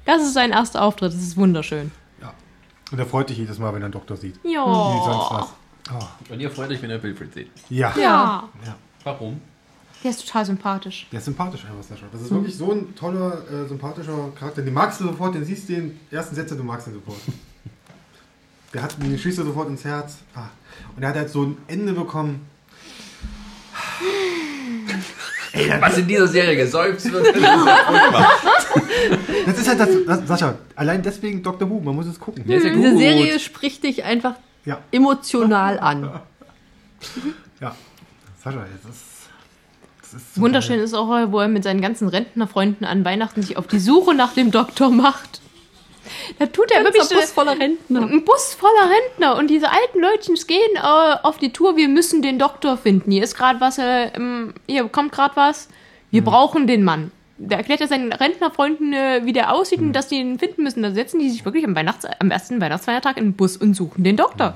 [0.06, 1.92] Das ist sein erster Auftritt, das ist wunderschön.
[2.22, 2.34] Ja.
[2.94, 4.40] Und er freut sich jedes Mal, wenn er einen Doktor sieht.
[4.46, 4.64] Ja.
[4.66, 5.38] Oh.
[6.30, 7.52] Und ihr freut euch, wenn ihr Wilfred seht.
[7.70, 7.94] Ja.
[7.98, 8.50] Ja.
[8.66, 8.76] ja.
[9.08, 9.40] Warum?
[10.04, 11.08] Der ist total sympathisch.
[11.14, 12.06] Der ist sympathisch einfach, Sascha.
[12.12, 14.62] Das ist wirklich so ein toller, äh, sympathischer Charakter.
[14.62, 17.18] Den magst du sofort, den siehst du den ersten Sätze, du magst ihn sofort.
[18.74, 20.18] Der hat, den schießt du sofort ins Herz.
[20.36, 20.50] Ah.
[20.96, 22.46] Und er hat halt so ein Ende bekommen.
[25.80, 27.34] Was in dieser Serie gesäuft wird.
[29.46, 31.70] Das ist halt das, das, Sascha, allein deswegen Dr.
[31.70, 32.44] Who, man muss es gucken.
[32.46, 32.98] Ja Diese.
[32.98, 36.20] Serie spricht dich einfach Ja, emotional an.
[38.52, 39.04] Sascha, das ist.
[40.02, 43.58] Das ist so Wunderschön ist auch, wo er mit seinen ganzen Rentnerfreunden an Weihnachten sich
[43.58, 45.42] auf die Suche nach dem Doktor macht.
[46.40, 48.02] Da tut er wirklich Ganzer Bus voller Rentner.
[48.04, 51.76] Ein Bus voller Rentner und diese alten Leutchen gehen äh, auf die Tour.
[51.76, 53.12] Wir müssen den Doktor finden.
[53.12, 54.12] Hier ist gerade was, äh,
[54.68, 55.68] hier kommt gerade was.
[56.10, 57.12] Wir brauchen den Mann.
[57.38, 60.82] Da erklärt er seinen Rentnerfreunden, äh, wie der aussieht und dass die ihn finden müssen.
[60.82, 64.06] Da setzen die sich wirklich am, Weihnachts am ersten Weihnachtsfeiertag in den Bus und suchen
[64.06, 64.56] den Doktor.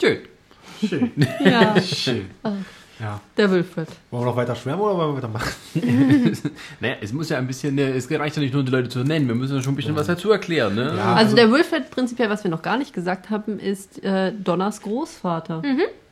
[0.00, 0.20] Schön.
[0.86, 1.10] Schön.
[1.44, 2.26] Ja, Schön.
[3.00, 3.20] Ja.
[3.36, 3.88] der Wilfred.
[4.10, 5.52] Wollen wir noch weiter schwärmen oder wollen wir weitermachen?
[6.80, 9.00] Naja, es muss ja ein bisschen, äh, es reicht ja nicht nur, die Leute zu
[9.00, 10.94] nennen, wir müssen ja schon ein bisschen was dazu erklären, ne?
[10.96, 14.80] Ja, Also der Wilfred prinzipiell, was wir noch gar nicht gesagt haben, ist äh, Donners
[14.82, 15.62] Großvater.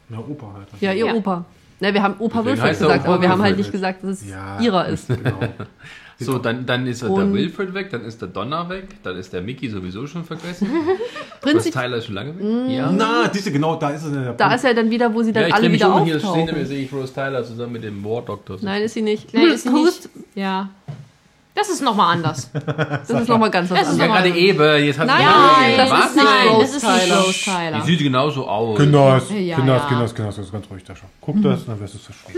[0.08, 0.68] Na, Opa halt.
[0.80, 1.14] Ja, ihr Ja.
[1.14, 1.44] Opa.
[1.80, 4.22] Ne, wir haben Opa Deswegen Wilfred gesagt, Opa aber wir haben halt nicht gesagt, dass
[4.22, 4.60] es Ja.
[4.60, 5.08] ihrer ist.
[5.08, 5.38] Genau.
[6.24, 9.16] So, dann, dann ist er der Und- Wilfred weg, dann ist der Donner weg, dann
[9.16, 10.68] ist der Mickey sowieso schon vergessen.
[11.40, 12.70] Prinzip, Tyler ist schon lange weg.
[12.76, 12.90] Ja.
[12.92, 14.12] Na, diese, genau, da ist es.
[14.12, 16.14] Der da ist er dann wieder, wo sie dann ja, ich alle wieder um, hier
[16.14, 16.66] hinter mir auftauchen.
[16.66, 18.56] sehe ich Rose Tyler zusammen mit dem War Doctor.
[18.62, 19.32] Nein, ist sie nicht.
[19.34, 20.08] Nein, ist sie nicht.
[20.34, 20.70] Ja.
[21.54, 22.50] Das ist nochmal anders.
[22.86, 25.90] Das ist nochmal ganz was Das ist ja, gerade eben, jetzt hat sie Nein, das
[25.90, 26.06] was?
[26.06, 27.20] ist nicht Nein, Rose das ist nicht Tyler.
[27.20, 27.82] Rose Die Tyler.
[27.82, 28.78] sieht genauso aus.
[28.78, 29.88] Kinders, Ja, Kinders, ja.
[29.88, 31.04] Kinders, Kinders, das ist ganz ruhig, Sascha.
[31.20, 32.36] Guck das, dann wirst du es verstehen.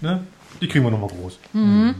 [0.00, 0.20] Ne?
[0.60, 1.38] Die kriegen wir nochmal groß.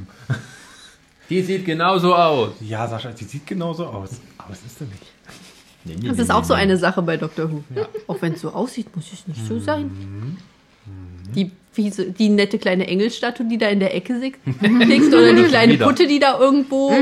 [1.31, 2.51] Die sieht genauso aus.
[2.61, 4.11] Ja, Sascha, die sieht genauso aus.
[4.39, 6.05] Aber es ist sie nicht.
[6.09, 7.51] Das ist auch so eine Sache bei Dr.
[7.51, 7.63] Who.
[8.09, 10.37] Auch wenn es so aussieht, muss es nicht so sein.
[11.35, 14.39] Die, fiese, die nette kleine Engelstatue, die da in der Ecke liegt,
[15.15, 15.77] oder die kleine.
[15.79, 16.93] Putte, die da irgendwo.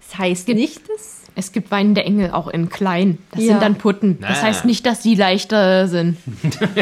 [0.00, 1.22] Das heißt nicht, dass.
[1.36, 3.18] Es gibt weinende Engel auch in klein.
[3.32, 3.46] Das Ja.
[3.54, 4.20] sind dann Putten.
[4.20, 6.16] Das heißt nicht, dass die leichter sind.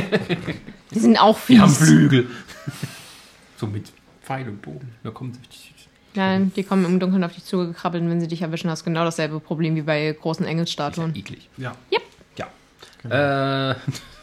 [0.94, 1.88] die sind auch Die haben fies.
[1.88, 2.26] Flügel.
[3.56, 3.90] so mit
[4.22, 4.92] Pfeil und Bogen.
[5.02, 5.38] Da kommt
[6.14, 8.84] Nein, die kommen im Dunkeln auf dich zugekrabbelt und wenn sie dich erwischen, hast du
[8.90, 11.14] genau dasselbe Problem wie bei großen Engelsstatuen.
[11.16, 11.48] eklig.
[11.56, 11.72] Ja.
[11.92, 12.02] Yep.
[13.08, 13.70] Ja.
[13.70, 13.74] Äh,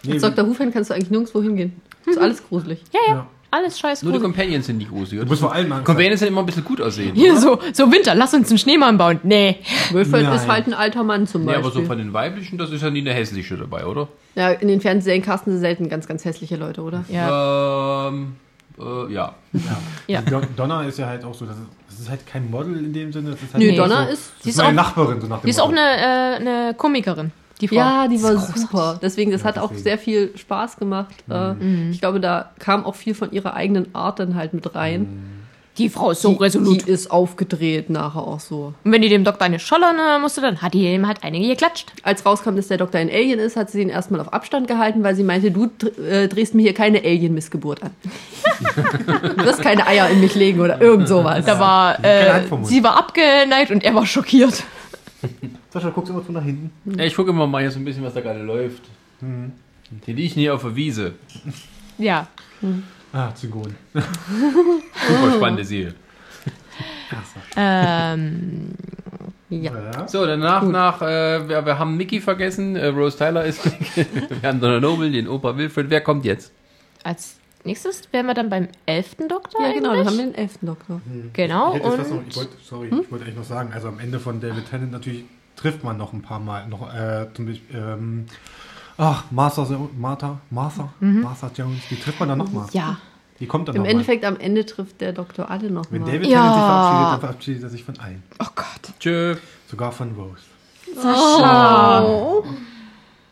[0.03, 0.47] Nee, Als Dr.
[0.47, 1.81] Who-Fan kannst du eigentlich nirgendwo hingehen.
[2.05, 2.81] Das ist alles gruselig.
[2.93, 3.13] Ja, ja.
[3.15, 3.27] Ja.
[3.51, 4.19] Alles scheiß nur die.
[4.19, 5.23] Companions sind nicht gruselig.
[5.23, 7.15] Du musst vor allem Companions sind immer ein bisschen gut aussehen.
[7.15, 9.19] Hier so, so Winter, lass uns einen Schneemann bauen.
[9.23, 9.57] Nee.
[9.91, 10.35] Wilfred Nein.
[10.35, 11.65] ist halt ein alter Mann zum Nee, Beispiel.
[11.65, 14.07] aber so von den weiblichen, das ist ja nie eine hässliche dabei, oder?
[14.35, 17.03] ja, in den Fernsehserien casten sie selten ganz, ganz hässliche Leute, oder?
[17.09, 18.07] Ja.
[18.07, 18.35] Ähm,
[18.79, 19.33] äh, ja.
[20.07, 20.21] Ja.
[20.21, 22.93] Don- Donna ist ja halt auch so, das ist, das ist halt kein Model in
[22.93, 23.31] dem Sinne.
[23.31, 25.39] Das ist halt Nö, Donna so, ist- Das die ist meine auch- Nachbarin, so nach
[25.39, 27.31] dem Die ist auch eine, äh, eine Komikerin.
[27.61, 27.75] Die Frau.
[27.75, 28.99] Ja, die war super.
[29.01, 29.83] Deswegen, das Ja, hat auch deswegen.
[29.83, 31.13] sehr viel Spaß gemacht.
[31.29, 31.91] Äh, Mhm.
[31.91, 35.38] Ich glaube, da kam auch viel von ihrer eigenen Art dann halt mit rein.
[35.79, 36.85] Die Frau ist so die, resolut.
[36.85, 38.73] Die ist aufgedreht nachher auch so.
[38.83, 41.93] Und wenn die dem Doktor eine schollern musste, dann hat die ihm halt einige geklatscht.
[42.03, 45.03] Als rauskam, dass der Doktor ein Alien ist, hat sie ihn erstmal auf Abstand gehalten,
[45.03, 47.91] weil sie meinte, du äh, drehst mir hier keine Alien-Missgeburt an.
[49.37, 51.45] du wirst keine Eier in mich legen oder irgend sowas.
[51.45, 54.63] Da war, Keine äh, sie war abgeneigt und er war schockiert.
[55.69, 56.71] Sascha, guckst immer zu nach hinten.
[56.97, 58.81] ja ich gucke immer mal hier so ein bisschen, was da gerade läuft.
[59.21, 61.13] Die liegen hier auf der Wiese.
[61.97, 62.27] Ja.
[63.11, 63.75] Ah, Zygon.
[63.93, 65.93] Super spannende Serie.
[67.55, 68.71] Ähm,
[69.49, 70.07] Ja.
[70.07, 74.07] So, danach, nach, äh, wir, wir haben Mickey vergessen, äh, Rose Tyler ist weg.
[74.41, 75.89] wir haben Donna Noble, den Opa Wilfred.
[75.89, 76.51] Wer kommt jetzt?
[77.03, 79.65] als nächstes wären wir dann beim elften Doktor.
[79.65, 80.07] Ja, genau, dann eigentlich.
[80.07, 81.01] haben wir den elften Doktor.
[81.33, 81.75] Genau.
[81.75, 84.19] Ich, was noch, Und ich wollte, sorry, ich wollte eigentlich noch sagen, also am Ende
[84.19, 85.23] von David Tennant natürlich
[85.55, 88.25] trifft man noch ein paar Mal, noch äh, zum Beispiel, ähm,
[88.99, 89.65] ach, Martha,
[89.97, 92.67] Martha, Martha, Martha Jones, die trifft man dann nochmal.
[92.73, 92.97] ja.
[93.39, 93.91] Die kommt dann Im nochmal.
[93.93, 95.99] Endeffekt am Ende trifft der Doktor alle Wenn nochmal.
[96.01, 96.41] David Ja.
[96.41, 98.23] Tennant sich verabschiedet, dann verabschiedet er sich von allen.
[98.39, 98.93] Oh Gott.
[98.99, 99.35] Tschö.
[99.71, 100.41] Sogar von Rose.
[100.93, 101.99] Sascha.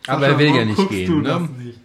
[0.08, 1.24] Aber er will ja nicht gehen, du ne?
[1.28, 1.80] das nicht?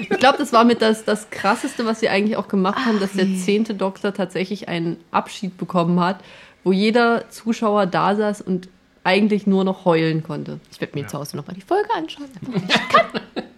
[0.00, 3.12] Ich glaube, das war mit das, das Krasseste, was sie eigentlich auch gemacht haben, dass
[3.12, 6.20] der zehnte Doktor tatsächlich einen Abschied bekommen hat,
[6.64, 8.68] wo jeder Zuschauer da saß und
[9.04, 10.60] eigentlich nur noch heulen konnte.
[10.70, 12.28] Ich werde mir zu Hause nochmal die Folge anschauen.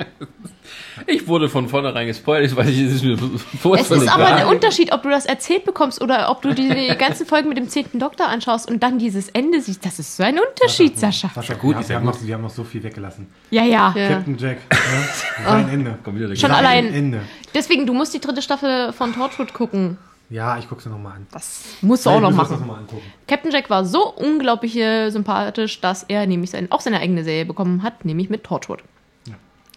[1.06, 3.18] Ich wurde von vornherein gespoilt, weil ich es ist mir
[3.74, 6.96] Es ist aber ein Unterschied, ob du das erzählt bekommst oder ob du die, die
[6.96, 9.84] ganzen Folgen mit dem zehnten Doktor anschaust und dann dieses Ende siehst.
[9.84, 11.30] Das ist so ein Unterschied, Sascha.
[11.34, 12.14] Sascha, gut, ja, ist wir, ja haben gut.
[12.20, 13.26] noch, wir haben noch so viel weggelassen.
[13.50, 13.94] Ja, ja.
[13.96, 14.08] Ja.
[14.08, 14.58] Captain Jack.
[14.70, 15.44] Ne?
[15.44, 15.98] Sein Ende.
[16.04, 17.20] Schon Sein allein- Ende.
[17.54, 19.98] Deswegen, du musst die dritte Staffel von Torchwood gucken.
[20.30, 21.26] Ja, ich gucke sie nochmal an.
[21.32, 22.60] Das musst du auch Nein, noch müssen das machen.
[22.60, 23.02] noch mal angucken.
[23.26, 27.44] Captain Jack war so unglaublich äh, sympathisch, dass er nämlich sein, auch seine eigene Serie
[27.44, 28.82] bekommen hat, nämlich mit Torchwood.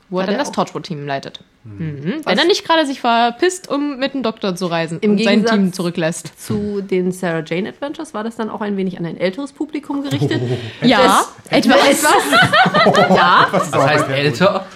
[0.09, 0.53] Wo er Hat dann er das auch.
[0.55, 1.39] Torchwood-Team leitet.
[1.63, 2.17] Mhm.
[2.17, 2.25] Was?
[2.27, 5.37] Wenn er nicht gerade sich verpisst, um mit dem Doktor zu reisen Im und sein
[5.37, 6.39] Gegensatz- Team zurücklässt.
[6.39, 10.03] Zu den Sarah Jane Adventures war das dann auch ein wenig an ein älteres Publikum
[10.03, 10.39] gerichtet.
[10.83, 12.03] Ja, etwas.
[13.09, 14.67] ja, Was heißt älter?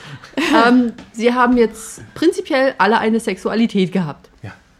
[0.68, 4.30] ähm, sie haben jetzt prinzipiell alle eine Sexualität gehabt.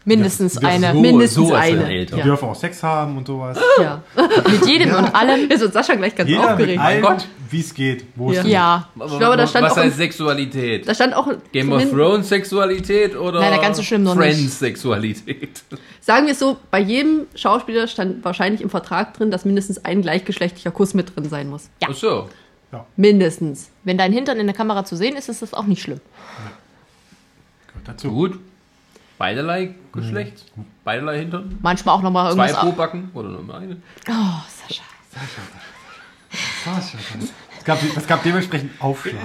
[0.08, 0.16] Ja.
[0.16, 0.92] Mindestens das eine.
[0.92, 1.88] so- Mindestens so ist eine.
[1.90, 2.14] älter.
[2.16, 2.24] Die Ja.
[2.24, 3.58] dürfen auch Sex haben und sowas.
[3.80, 4.02] Ja.
[4.50, 5.50] Mit jedem und allem.
[5.50, 6.80] Jetzt wird Sascha gleich ganz Jeder mit aufgeregt.
[6.80, 7.28] allem, Gott.
[7.50, 8.04] wie es geht.
[8.16, 8.40] Wo Ja.
[8.40, 8.88] es Ja.
[9.06, 10.88] Ich glaube, da stand Was auch heißt Sexualität?
[10.88, 14.34] Da stand auch Game of Thrones Sexualität oder Nein, ganz so schlimm noch nicht.
[14.36, 15.62] Friends Sexualität?
[16.00, 20.00] Sagen wir es so, bei jedem Schauspieler stand wahrscheinlich im Vertrag drin, dass mindestens ein
[20.00, 21.68] gleichgeschlechtlicher Kuss mit drin sein muss.
[21.82, 21.88] Ja.
[21.90, 22.28] Ach so.
[22.96, 23.70] Mindestens.
[23.84, 26.00] Wenn dein Hintern in der Kamera zu sehen ist, ist das auch nicht schlimm.
[27.68, 28.10] gehört dazu.
[28.10, 28.38] Gut.
[29.18, 30.44] Beiderlei Geschlecht?
[30.84, 31.58] Beiderlei Hintern?
[31.60, 32.62] Manchmal auch nochmal Zwei irgendwas.
[32.62, 33.10] pro ab- Backen?
[33.14, 33.76] Oder nur eine?
[34.08, 34.12] Oh,
[34.48, 34.82] Sascha.
[36.64, 36.98] Sascha,
[37.58, 39.14] Es gab, es gab dementsprechend Aufschlag.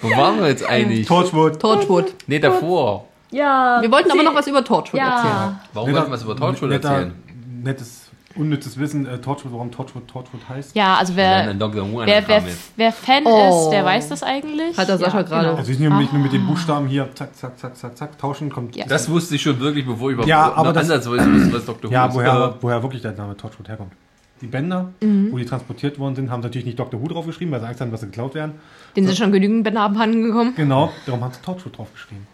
[0.00, 1.06] Wo waren wir jetzt eigentlich?
[1.06, 1.60] Torchwood.
[1.60, 2.14] Torchwood.
[2.26, 3.06] Nee, davor.
[3.30, 3.78] Ja.
[3.80, 5.24] Wir wollten aber noch was über Torchwood erzählen.
[5.32, 5.60] Ja.
[5.72, 7.14] Warum wollten wir was über Torchwood netter- erzählen?
[7.62, 8.03] Nettes,
[8.36, 10.74] unnützes Wissen, äh, Torchwood, warum Torchwood Torchwood heißt.
[10.74, 12.42] Ja, also wer, wer, wer,
[12.76, 13.64] wer Fan Oh.
[13.66, 14.76] ist, der weiß das eigentlich.
[14.76, 15.46] Hat der Sascha gerade.
[15.48, 15.58] genau.
[15.58, 18.74] Also ich nicht nur mit den Buchstaben hier, zack, zack, zack, zack, zack, tauschen kommt.
[18.76, 18.86] Ja.
[18.86, 21.92] Das wusste ich schon wirklich, bevor ich überhaupt Ja, aber das- ansatzweise wusste, was Who
[21.92, 22.14] Ja, ist.
[22.14, 23.92] woher, woher wirklich der Name Torchwood herkommt.
[24.40, 25.28] Die Bänder, Mhm.
[25.30, 27.00] wo die transportiert worden sind, haben natürlich nicht Dr.
[27.00, 28.54] Who draufgeschrieben, weil sie Angst haben, dass sie geklaut werden.
[28.96, 30.54] Den sind schon genügend Bänder abhanden gekommen.
[30.56, 32.26] Genau, darum haben sie Torchwood draufgeschrieben.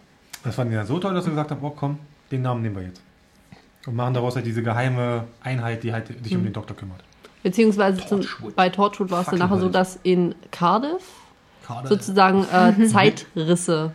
[0.43, 1.99] Das fanden die dann so toll, dass sie gesagt haben, oh komm,
[2.33, 3.03] den Namen nehmen wir jetzt.
[3.87, 6.39] Und machen daraus halt diese geheime Einheit, die halt sich Mhm.
[6.39, 7.01] um den Doktor kümmert.
[7.43, 8.55] Beziehungsweise zum, Torchwood.
[8.57, 11.03] bei Torchwood war es dann nachher so, dass in Cardiff
[11.67, 13.93] Gerade sozusagen äh, Zeitrisse,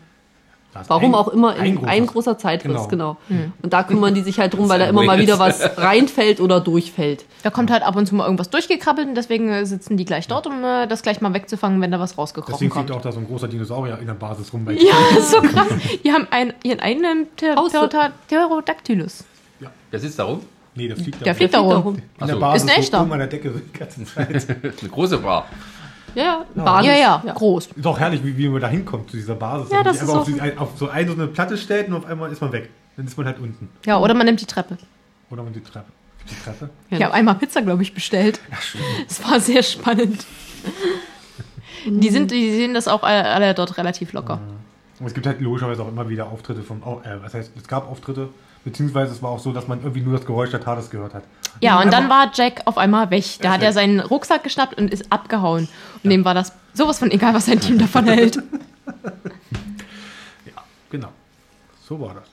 [0.82, 3.18] ist warum ein- auch immer, in, ein, großes- großer Zeitriss, genau.
[3.30, 3.52] Genau.
[3.62, 6.60] Und da kümmern die sich halt drum, weil da immer mal wieder was reinfällt oder
[6.60, 7.26] durchfällt.
[7.44, 10.28] Da kommt halt ab und zu mal irgendwas durchgekrabbelt und deswegen äh, sitzen die gleich
[10.28, 12.88] dort, um äh, das gleich mal wegzufangen, wenn da was rausgekrochen Deswegen kommt.
[12.88, 14.66] fliegt auch da so ein großer Dinosaurier in der Basis rum.
[14.66, 15.68] Bei Ja, so krass.
[16.04, 19.24] Die haben einen, ihren eigenen Pterodactylus.
[19.96, 20.42] Der sitzt da rum.
[20.76, 21.38] Nee, der fliegt da Der rum.
[21.38, 21.96] fliegt da rum.
[21.96, 22.40] in der so.
[22.40, 23.00] Basis Ist ein echter.
[23.00, 24.50] an der Decke so die ganze Zeit.
[24.82, 25.48] Eine große Bar.
[26.16, 26.88] Ja, ja, Basis.
[26.92, 27.68] Ja, ja, groß.
[27.76, 29.72] Ist auch herrlich, wie, wie man da hinkommt zu dieser Basis.
[29.72, 32.06] Ja, das ist einfach auf, ein- auf so eine, so eine Platte stellt und auf
[32.06, 32.70] einmal ist man weg.
[32.98, 33.70] Dann ist man halt unten.
[33.86, 34.78] Ja, oder man nimmt die Treppe.
[35.30, 35.86] Oder man die Treppe.
[36.30, 36.70] Die Treppe?
[36.90, 36.98] Ja.
[36.98, 38.40] Ich habe einmal Pizza, glaube ich, bestellt.
[39.10, 40.26] Es war sehr spannend.
[41.86, 44.40] Die, sind, die sehen das auch alle, alle dort relativ locker.
[45.00, 46.82] Und es gibt halt logischerweise auch immer wieder Auftritte vom.
[46.84, 48.30] Au- Äh, was heißt, es gab Auftritte,
[48.66, 51.24] beziehungsweise es war auch so, dass man irgendwie nur das Geräusch der TARDIS gehört hat.
[51.62, 53.24] Ja, und dann war Jack auf einmal weg.
[53.42, 55.70] Da hat er seinen Rucksack geschnappt und ist abgehauen.
[56.04, 58.44] Und dem war das sowas von egal, was sein Team davon hält.
[60.92, 61.10] Genau.
[61.90, 62.30] So war das.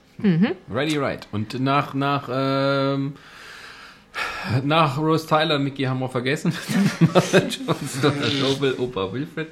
[0.73, 1.27] Ready, right.
[1.33, 3.15] Und nach, nach, ähm,
[4.63, 6.53] nach Rose Tyler, Mickey haben wir vergessen.
[8.41, 9.49] Noble, Opa Wilfred.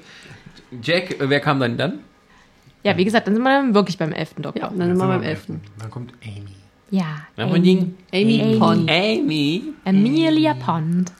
[0.80, 1.98] Jack, äh, wer kam dann dann?
[2.84, 4.62] Ja, wie gesagt, dann sind wir dann wirklich beim elften Doktor.
[4.62, 5.46] Ja, dann sind wir beim 11.
[5.78, 6.61] Dann kommt Amy.
[6.92, 7.26] Ja.
[7.38, 8.58] Haben wir den Amy, Amy.
[8.58, 8.88] Pond.
[8.90, 9.62] Amy.
[9.84, 11.10] Amelia Pond.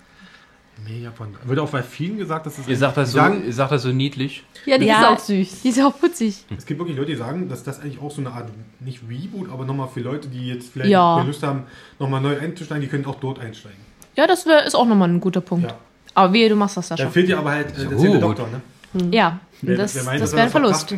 [0.86, 1.28] Mega von.
[1.44, 2.68] Wird auch bei vielen gesagt, dass es.
[2.68, 4.44] Ihr sagt das so, sagen, ihr sagt das so niedlich.
[4.66, 5.00] Ja, die Ja.
[5.00, 5.62] ist auch süß.
[5.62, 6.44] Die ist auch putzig.
[6.56, 9.50] Es gibt wirklich Leute, die sagen, dass das eigentlich auch so eine Art, nicht Reboot,
[9.50, 11.22] aber nochmal für Leute, die jetzt vielleicht Ja.
[11.22, 11.62] Lust haben,
[11.98, 13.78] nochmal neu einzusteigen, die können auch dort einsteigen.
[14.16, 15.70] Ja, das wär, ist auch nochmal ein guter Punkt.
[15.70, 15.76] Ja.
[16.14, 17.10] Aber wehe, du machst das, Da Sascha.
[17.10, 18.18] fehlt ja aber halt äh, der So.
[18.20, 18.48] Doktor,
[18.92, 19.08] ne?
[19.10, 20.94] Ja, Wer, das, wer meint, das wäre ein Verlust.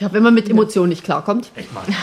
[0.00, 1.50] Ja, wenn man mit Emotionen nicht klarkommt.
[1.54, 1.84] Echt mal.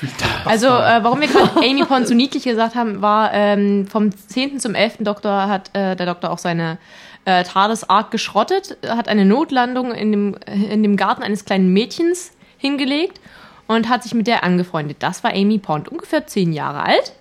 [0.44, 4.60] Also, äh, warum wir gerade Amy Pond so niedlich gesagt haben, war ähm, vom 10.
[4.60, 4.98] zum 11.
[5.00, 6.78] Doktor hat äh, der Doktor auch seine
[7.24, 13.20] äh, TARDIS geschrottet, hat eine Notlandung in dem, in dem Garten eines kleinen Mädchens hingelegt
[13.66, 14.98] und hat sich mit der angefreundet.
[15.00, 17.12] Das war Amy Pond, ungefähr zehn Jahre alt.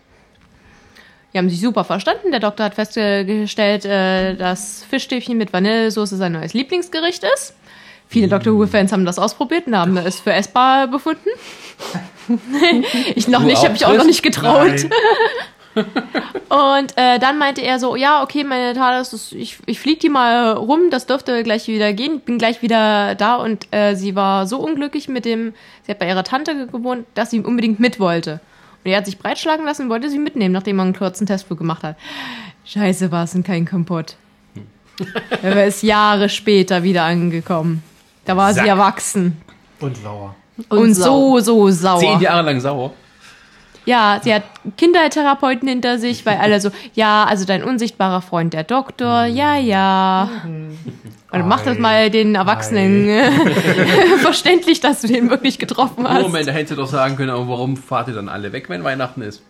[1.34, 2.32] Die haben sich super verstanden.
[2.32, 7.54] Der Doktor hat festgestellt, äh, dass Fischstäbchen mit Vanillesoße sein neues Lieblingsgericht ist.
[8.10, 11.30] Viele Doctor Who-Fans haben das ausprobiert und haben es für essbar befunden.
[13.16, 14.88] ich noch Du nicht, habe ich auch noch nicht getraut.
[16.50, 20.54] Und äh, dann meinte er so, ja, okay, meine das, ich, ich fliege die mal
[20.54, 22.18] rum, das dürfte gleich wieder gehen.
[22.18, 26.00] Ich bin gleich wieder da und äh, sie war so unglücklich mit dem, sie hat
[26.00, 28.40] bei ihrer Tante gewohnt, dass sie unbedingt mit wollte.
[28.84, 31.60] Und er hat sich breitschlagen lassen und wollte sie mitnehmen, nachdem er einen kurzen Testflug
[31.60, 31.98] gemacht hat.
[32.66, 34.16] Scheiße, war es denn kein Kompott.
[35.44, 37.84] Er ist Jahre später wieder angekommen.
[38.28, 38.66] Da war Sack.
[38.66, 39.42] sie erwachsen.
[39.80, 40.36] Und sauer.
[40.70, 41.40] Und, sau.
[41.40, 42.00] so, so sauer.
[42.00, 42.94] Zehn Jahre lang sauer.
[43.86, 44.44] Ja, sie hat
[44.76, 50.30] Kindertherapeuten hinter sich, weil alle so, ja, also dein unsichtbarer Freund, der Doktor, ja, ja.
[50.44, 53.08] Und mach das mal den Erwachsenen
[54.20, 56.22] verständlich, dass du den wirklich getroffen hast.
[56.22, 58.84] Moment, da hättest du doch sagen können, aber warum fahrt ihr dann alle weg, wenn
[58.84, 59.42] Weihnachten ist?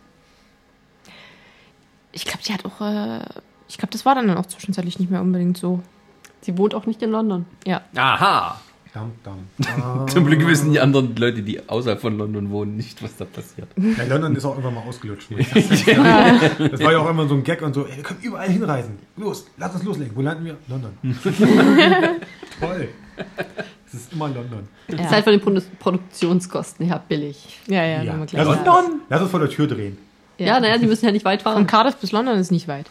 [2.11, 3.21] Ich glaube, die hat auch, äh,
[3.67, 5.81] ich glaube, das war dann auch zwischenzeitlich nicht mehr unbedingt so.
[6.41, 7.45] Sie wohnt auch nicht in London.
[7.65, 7.81] Ja.
[7.95, 8.59] Aha.
[8.97, 10.07] Dam, dam.
[10.07, 13.67] Zum Glück wissen die anderen Leute, die außerhalb von London wohnen, nicht, was da passiert.
[13.77, 15.29] Ja, London ist auch irgendwann mal ausgelutscht.
[15.29, 16.69] sagen.
[16.71, 18.97] Das war ja auch immer so ein Gag und so, ey, wir können überall hinreisen.
[19.15, 20.15] Los, lass uns loslegen.
[20.15, 20.57] Wo landen wir?
[20.67, 20.91] London.
[22.59, 22.89] Toll.
[23.87, 24.67] Es ist immer London.
[24.87, 25.05] Das Ja.
[25.05, 27.59] ist halt von den Produ Produktionskosten her billig.
[27.67, 28.15] Ja, ja, Ja.
[28.31, 29.01] Lass, uns, London?
[29.09, 29.97] lass uns vor der Tür drehen.
[30.39, 31.63] Ja, naja, sie müssen ja nicht weit Von fahren.
[31.63, 31.67] Ah.
[31.67, 32.87] Cardiff bis London ist nicht weit.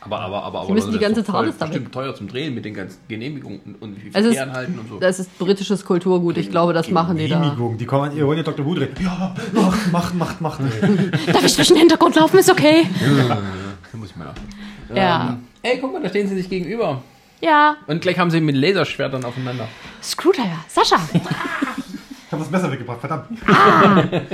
[0.00, 0.66] Aber, aber, aber, aber.
[0.66, 2.74] Sie müssen die ganze ist doch voll TARDIS da bestimmt teuer zum Drehen mit den
[2.74, 4.98] ganzen Genehmigungen und, und wie viel Also es- Verkehr halten und so.
[5.00, 6.36] Das ist britisches Kulturgut.
[6.36, 7.38] Ich glaube, das machen die da.
[7.40, 7.76] Genehmigung.
[7.78, 8.64] Die kommen an, ihr wollt ja Dr.
[8.64, 8.90] Who drehen.
[9.02, 10.60] Ja, macht, macht, macht, macht.
[10.60, 11.10] Ey.
[11.32, 12.38] Darf ich durch den Hintergrund laufen?
[12.38, 12.86] Ist okay.
[13.28, 14.96] Da muss ich mal nach.
[14.96, 15.28] Ja.
[15.30, 17.02] Ähm, ey, guck mal, da stehen sie sich gegenüber.
[17.40, 17.76] Ja.
[17.86, 19.66] Und gleich haben sie mit Laserschwertern aufeinander.
[20.02, 20.64] Screwdriver.
[20.68, 20.96] Sascha.
[22.28, 23.26] Ich habe das Messer weggebracht, verdammt.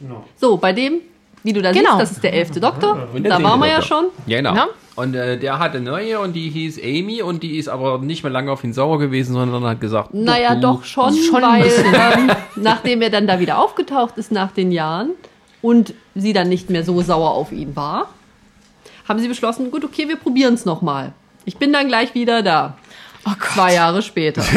[0.00, 0.24] no.
[0.36, 1.00] So, bei dem,
[1.44, 1.90] wie du da Genau.
[1.92, 3.06] siehst, das ist der elfte Doktor.
[3.14, 4.06] Und Da waren wir ja schon.
[4.26, 4.54] Ja, genau.
[4.54, 4.66] Ja.
[4.96, 8.22] Und äh, der hatte eine neue und die hieß Amy und die ist aber nicht
[8.22, 11.64] mehr lange auf ihn sauer gewesen, sondern hat gesagt, Naja, du, doch schon, Schon weil
[11.66, 15.10] ähm, nachdem er dann da wieder aufgetaucht ist nach den Jahren
[15.62, 18.08] und sie dann nicht mehr so sauer auf ihn war,
[19.08, 21.12] haben sie beschlossen, gut, okay, wir probieren es nochmal.
[21.44, 22.76] Ich bin dann gleich wieder da.
[23.26, 23.48] Oh Gott.
[23.54, 24.42] Zwei Jahre später.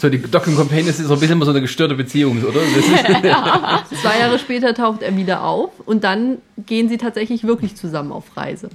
[0.00, 2.62] So, die Doc and Companion ist so ein bisschen immer so eine gestörte Beziehung, oder?
[2.62, 2.88] Ist,
[4.02, 8.34] Zwei Jahre später taucht er wieder auf und dann gehen sie tatsächlich wirklich zusammen auf
[8.36, 8.70] Reise.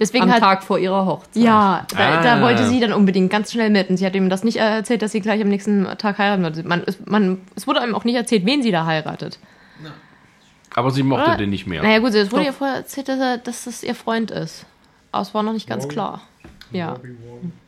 [0.00, 1.42] Deswegen Am hat Tag vor ihrer Hochzeit.
[1.42, 2.40] Ja, da, da Ah.
[2.42, 3.90] wollte sie dann unbedingt ganz schnell mit.
[3.90, 6.62] Und sie hat ihm das nicht erzählt, dass sie gleich am nächsten Tag heiraten würde.
[6.64, 9.38] Man, es- man, es wurde einem auch nicht erzählt, wen sie da heiratet.
[10.74, 11.36] aber sie mochte Oder?
[11.36, 11.82] den nicht mehr.
[11.82, 12.46] Naja, gut, es wurde Doch.
[12.50, 14.64] ihr vorher erzählt, dass, er, dass das ihr Freund ist.
[15.12, 16.22] Aber es war noch nicht ganz klar.
[16.72, 16.96] Ja.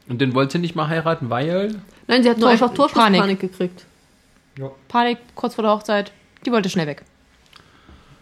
[0.09, 1.77] Und den wollte sie nicht mal heiraten, weil...
[2.07, 3.41] Nein, sie hat nur einfach Torschlusspanik Panik.
[3.41, 3.87] gekriegt.
[4.89, 6.13] Panik kurz vor der Hochzeit.
[6.45, 7.03] Die wollte schnell weg.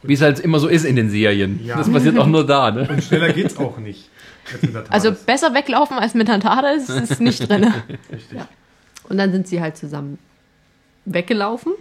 [0.03, 1.65] Wie es halt immer so ist in den Serien.
[1.65, 1.77] Ja.
[1.77, 2.89] Das passiert auch nur da, ne?
[2.89, 4.09] Und schneller geht's auch nicht.
[4.89, 7.73] Als Also besser weglaufen als mit Tantades ist nicht drin.
[8.13, 8.39] Richtig.
[9.09, 10.19] Und dann sind sie halt zusammen
[11.05, 11.73] weggelaufen.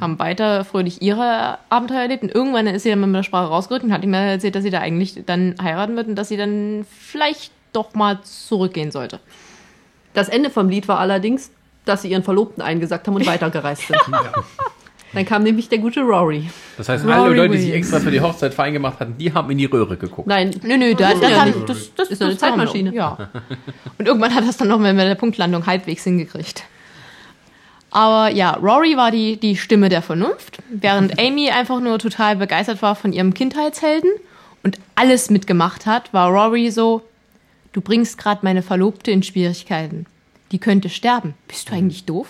[0.00, 2.22] Haben weiter fröhlich ihre Abenteuer erlebt.
[2.22, 4.70] Und irgendwann ist sie dann mit der Sprache rausgeritten und hat ihm erzählt, dass sie
[4.70, 9.20] da eigentlich dann heiraten wird und dass sie dann vielleicht doch mal zurückgehen sollte.
[10.14, 11.50] Das Ende vom Lied war allerdings,
[11.84, 13.98] dass sie ihren Verlobten eingesackt haben und weitergereist sind.
[15.14, 16.50] Dann kam nämlich der gute Rory.
[16.76, 19.32] Das heißt, Rory alle Leute, die sich extra für die Hochzeit fein gemacht hatten, die
[19.32, 20.28] haben in die Röhre geguckt.
[20.28, 22.92] Nein, Nö, nö, da, Das das, ist ja hat- nicht- das, das ist eine Zeitmaschine.
[22.94, 23.16] Ja.
[23.98, 26.64] Und irgendwann hat das dann noch mal mit der Punktlandung halbwegs hingekriegt.
[27.90, 32.82] Aber ja, Rory war die, die Stimme der Vernunft, während Amy einfach nur total begeistert
[32.82, 34.10] war von ihrem Kindheitshelden
[34.62, 37.00] und alles mitgemacht hat, war Rory so,
[37.72, 40.06] du bringst gerade meine Verlobte in Schwierigkeiten.
[40.52, 41.34] Die könnte sterben.
[41.46, 42.28] Bist du eigentlich doof?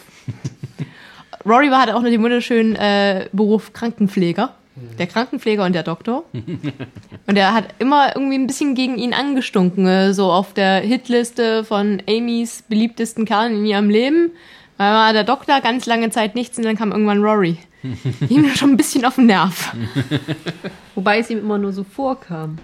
[1.46, 4.54] Rory war, hatte auch noch den wunderschönen äh, Beruf Krankenpfleger.
[4.98, 6.24] Der Krankenpfleger und der Doktor.
[6.32, 9.86] Und er hat immer irgendwie ein bisschen gegen ihn angestunken.
[9.86, 14.30] äh, So auf der Hitliste von Amys beliebtesten Kerlen in ihrem Leben.
[14.76, 17.58] Da war der Doktor ganz lange Zeit nichts und dann kam irgendwann Rory.
[18.28, 19.74] Ihm schon ein bisschen auf den Nerv.
[20.94, 22.58] wobei es ihm immer nur so vorkam.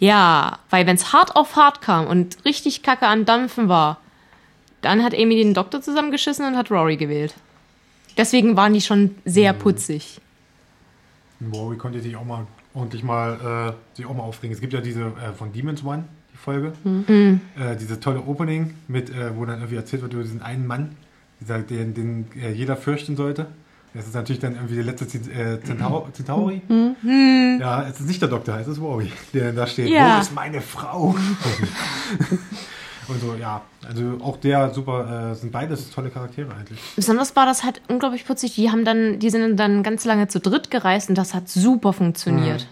[0.00, 4.00] Ja, weil wenn es hart auf hart kam und richtig kacke an Dampfen war,
[4.80, 7.34] dann hat Amy den Doktor zusammengeschissen und hat Rory gewählt.
[8.16, 10.20] Deswegen waren die schon sehr putzig.
[11.52, 14.54] Rory konnte sich auch mal ordentlich mal, äh, sich auch mal aufregen.
[14.54, 16.72] Es gibt ja diese äh, von Demons One, die Folge.
[17.58, 20.96] Äh, diese tolle Opening, mit, äh, wo dann irgendwie erzählt wird über diesen einen Mann,
[21.40, 23.46] den, den äh, jeder fürchten sollte.
[23.92, 26.62] Das ist natürlich dann irgendwie der letzte Zent- äh, Zentau Centauri.
[27.58, 29.88] Ja, es ist nicht der Doktor, es ist Rory, der da steht.
[29.88, 30.16] Ja.
[30.16, 31.14] Wo ist meine Frau?
[33.08, 33.62] Und so, ja.
[33.88, 36.78] Also auch der super, äh, sind beides tolle Charaktere eigentlich.
[36.94, 38.54] Besonders war das halt unglaublich putzig.
[38.54, 41.92] Die haben dann, die sind dann ganz lange zu dritt gereist und das hat super
[41.92, 42.68] funktioniert.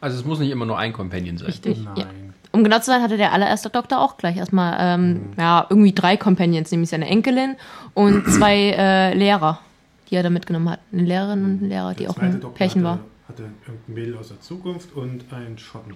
[0.00, 1.46] Also es muss nicht immer nur ein Companion sein.
[1.46, 1.78] Richtig.
[1.84, 1.94] Nein.
[1.96, 2.04] Ja.
[2.50, 6.16] Um genau zu sein, hatte der allererste Doktor auch gleich erstmal, ähm, ja, irgendwie drei
[6.16, 7.56] Companions, nämlich seine Enkelin
[7.94, 9.60] und zwei äh, Lehrer,
[10.10, 10.80] die er da mitgenommen hat.
[10.92, 13.04] Eine Lehrerin und ein Lehrer, die auch ein Doktor Pärchen hatte, war.
[13.28, 15.94] hatte irgendein Mädel aus der Zukunft und einen Schotten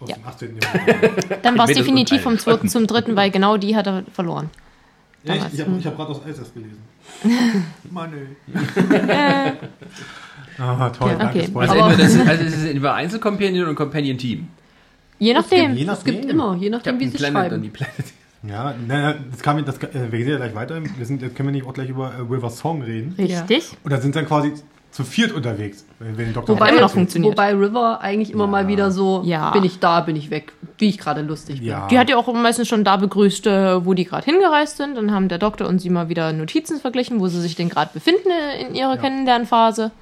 [0.00, 0.16] aus Ja.
[0.16, 0.58] dem 18.
[0.60, 1.44] Jahrhundert.
[1.44, 4.50] Dann war es definitiv vom ein zweiten zum dritten, weil genau die hat er verloren.
[5.24, 6.78] ja, ich ich habe ich hab gerade aus Eis erst gelesen.
[7.90, 8.54] Mann, ey.
[10.58, 11.38] ah, toll, Ja, danke.
[11.40, 11.46] okay.
[11.48, 11.72] Spoiler.
[11.72, 14.48] Also, entweder, das ist, also es ist entweder Einzelcompanion und Companion-Team.
[15.18, 15.74] Je nachdem.
[15.74, 16.30] Je Es gibt nachdem.
[16.30, 18.04] immer, je nachdem, wie sie Planet und schreiben.
[18.42, 20.80] Ja, na, das kam, das, äh, wir gehen ja gleich weiter.
[20.96, 23.14] Wir sind, jetzt können wir nicht auch gleich über äh, River Song reden.
[23.18, 23.76] Richtig.
[23.84, 24.54] Und da sind dann quasi
[24.90, 27.32] zu viert unterwegs, wenn wir den Doktor Wobei, immer noch funktioniert.
[27.32, 29.50] wobei River eigentlich immer mal wieder so, Ja.
[29.52, 31.68] bin ich da, bin ich weg, wie ich gerade lustig bin.
[31.68, 31.86] Ja.
[31.88, 34.96] Die hat ja auch meistens schon da begrüßt, äh, wo die gerade hingereist sind.
[34.96, 37.90] Dann haben der Doktor und sie mal wieder Notizen verglichen, wo sie sich denn gerade
[37.94, 39.92] befinden äh, in ihrer Kennenlernphase.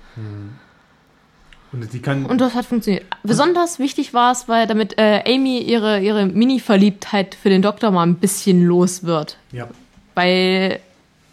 [1.72, 2.24] Und sie kann.
[2.24, 3.04] Und das hat funktioniert.
[3.22, 8.04] Besonders wichtig war es, weil damit äh, Amy ihre, ihre Mini-Verliebtheit für den Doktor mal
[8.04, 9.36] ein bisschen los wird.
[9.52, 9.68] ja.
[10.14, 10.80] Weil,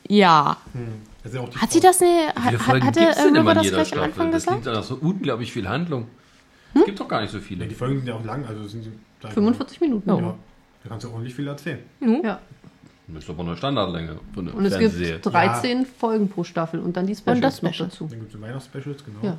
[0.07, 0.57] ja.
[1.23, 1.73] Das ja auch die Hat Frau.
[1.73, 2.99] sie das ne, hat, hatte
[3.33, 3.99] River das gleich am?
[4.03, 4.61] Anfang Das gesagt?
[4.61, 6.07] klingt doch so unglaublich viel Handlung.
[6.75, 7.65] Es gibt doch gar nicht so Ja, viele.
[7.65, 8.91] die Folgen sind ja auch lang, also sind sie.
[9.27, 10.07] 45 Minuten.
[10.11, 10.19] Oh.
[10.19, 10.35] Ja.
[10.83, 11.79] Da kannst du ordentlich viel erzählen.
[12.23, 12.39] Ja.
[13.07, 15.13] Das ist aber eine Standardlänge von einer Und es Fernsehserie.
[15.13, 17.89] gibt 13 Folgen pro Staffel und dann die Specials Und das noch Special.
[17.89, 18.07] dazu.
[18.07, 19.19] Dann gibt es Weihnachtsspecials, genau.
[19.23, 19.37] Ja.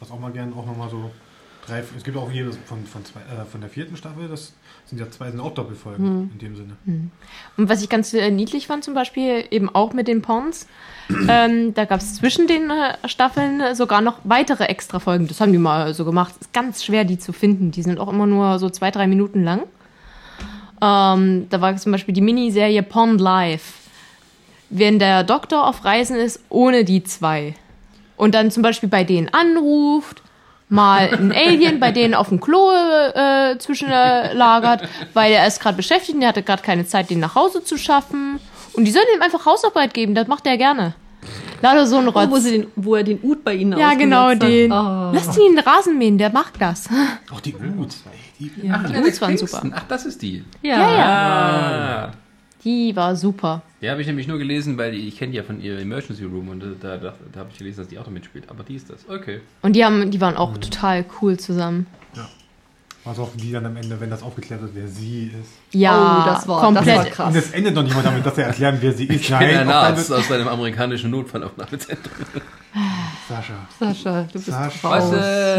[0.00, 1.10] Was auch mal gern auch nochmal so
[1.66, 1.82] drei.
[1.96, 4.52] Es gibt auch jedes von, von, zwei, äh, von der vierten Staffel, das
[4.86, 6.76] sind ja zwei sind auch Doppelfolgen in dem Sinne.
[7.56, 10.66] Und was ich ganz äh, niedlich fand, zum Beispiel eben auch mit den Pawns,
[11.28, 15.26] ähm, da gab es zwischen den äh, Staffeln sogar noch weitere Extra-Folgen.
[15.28, 16.34] Das haben die mal so gemacht.
[16.40, 17.70] Ist ganz schwer, die zu finden.
[17.70, 19.62] Die sind auch immer nur so zwei, drei Minuten lang.
[20.82, 23.74] Ähm, da war zum Beispiel die Miniserie Pond Live.
[24.70, 27.54] Wenn der Doktor auf Reisen ist, ohne die zwei.
[28.20, 30.20] Und dann zum Beispiel bei denen anruft,
[30.68, 36.16] mal ein Alien bei denen auf dem Klo äh, zwischenlagert, weil er ist gerade beschäftigt
[36.16, 38.38] und er hatte gerade keine Zeit, den nach Hause zu schaffen.
[38.74, 40.94] Und die sollen ihm einfach Hausarbeit geben, das macht er gerne.
[41.62, 42.26] Leider so ein Rotz.
[42.28, 44.70] Oh, wo, sie den, wo er den Ut bei ihnen ja, genau, den.
[44.70, 45.12] Oh.
[45.14, 46.90] Lass ihn den Rasen mähen, der mag das.
[47.32, 47.94] Auch die Ut.
[48.38, 49.62] ey, Die, Ja, Ach, die Uts waren super.
[49.74, 50.44] Ach, das ist die.
[50.60, 50.78] Ja.
[50.78, 52.12] Ja, ja.
[52.64, 53.62] Die war super.
[53.80, 56.48] Die habe ich nämlich nur gelesen, weil ich kenne die ja von ihr Emergency Room
[56.48, 58.44] und äh, da, da, da habe ich gelesen, dass die auch noch mitspielt.
[58.48, 59.08] Aber die ist das.
[59.08, 59.40] Okay.
[59.62, 61.86] Und die, haben, die waren auch total cool zusammen.
[63.02, 65.52] Was auch die dann am Ende, wenn das aufgeklärt wird, wer sie ist.
[65.72, 66.86] Ja, Oh, das war- komplett.
[66.86, 67.28] das war krass.
[67.32, 69.22] Und es endet noch niemand damit, dass er erklären, wer sie ist.
[69.22, 72.12] Ich bin ein Arzt aus seinem amerikanischen Notfallaufnahmezentrum.
[73.26, 73.54] Sascha.
[73.78, 74.88] Sascha, du bist Sascha.
[74.88, 75.12] raus.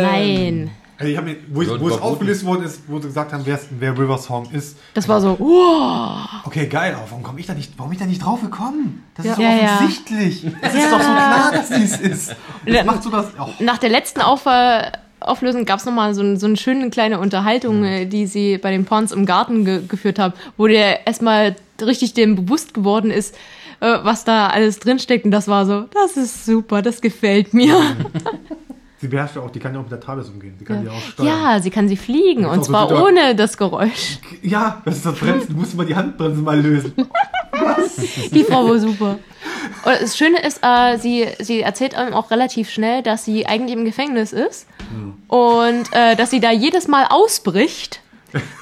[0.03, 0.69] Nein.
[1.01, 3.41] Also ich hab mir, wo, ich, wo es aufgelöst worden ist, wo sie gesagt haben,
[3.45, 4.77] wer, wer River Song ist.
[4.93, 6.19] Das war so, wow.
[6.45, 9.03] Okay, geil, aber warum komme ich da nicht, warum bin ich da nicht drauf gekommen?
[9.15, 9.31] Das Ja.
[9.31, 10.45] ist so Ja, offensichtlich.
[10.61, 10.79] Es Ja.
[10.79, 12.35] ist doch so klar, dass sie es ist.
[12.65, 13.27] Das macht so das.
[13.39, 13.47] Oh.
[13.59, 14.45] Nach der letzten Auf
[15.19, 18.71] Auflösung gab es nochmal so, ein, so eine schöne kleine Unterhaltung, äh, die sie bei
[18.71, 23.35] den Pawns im Garten ge geführt haben, wo der erstmal richtig dem bewusst geworden ist,
[23.81, 25.25] äh, was da alles drinsteckt.
[25.25, 27.79] Und das war so, das ist super, das gefällt mir.
[29.01, 30.55] Sie beherrscht ja auch, die kann ja auch mit der TARDIS umgehen.
[30.59, 31.27] Die kann ja, auch steuern.
[31.27, 34.19] Ja, sie kann sie fliegen und so zwar total- ohne das Geräusch.
[34.43, 35.47] Ja, das ist das Bremsen.
[35.53, 36.93] Du musst mal die Handbremse mal lösen.
[38.31, 39.19] Die Frau war super.
[39.83, 43.77] Und das Schöne ist, äh, sie, sie erzählt einem auch relativ schnell, dass sie eigentlich
[43.77, 44.67] im Gefängnis ist
[45.27, 47.99] und äh, dass sie da jedes Mal ausbricht.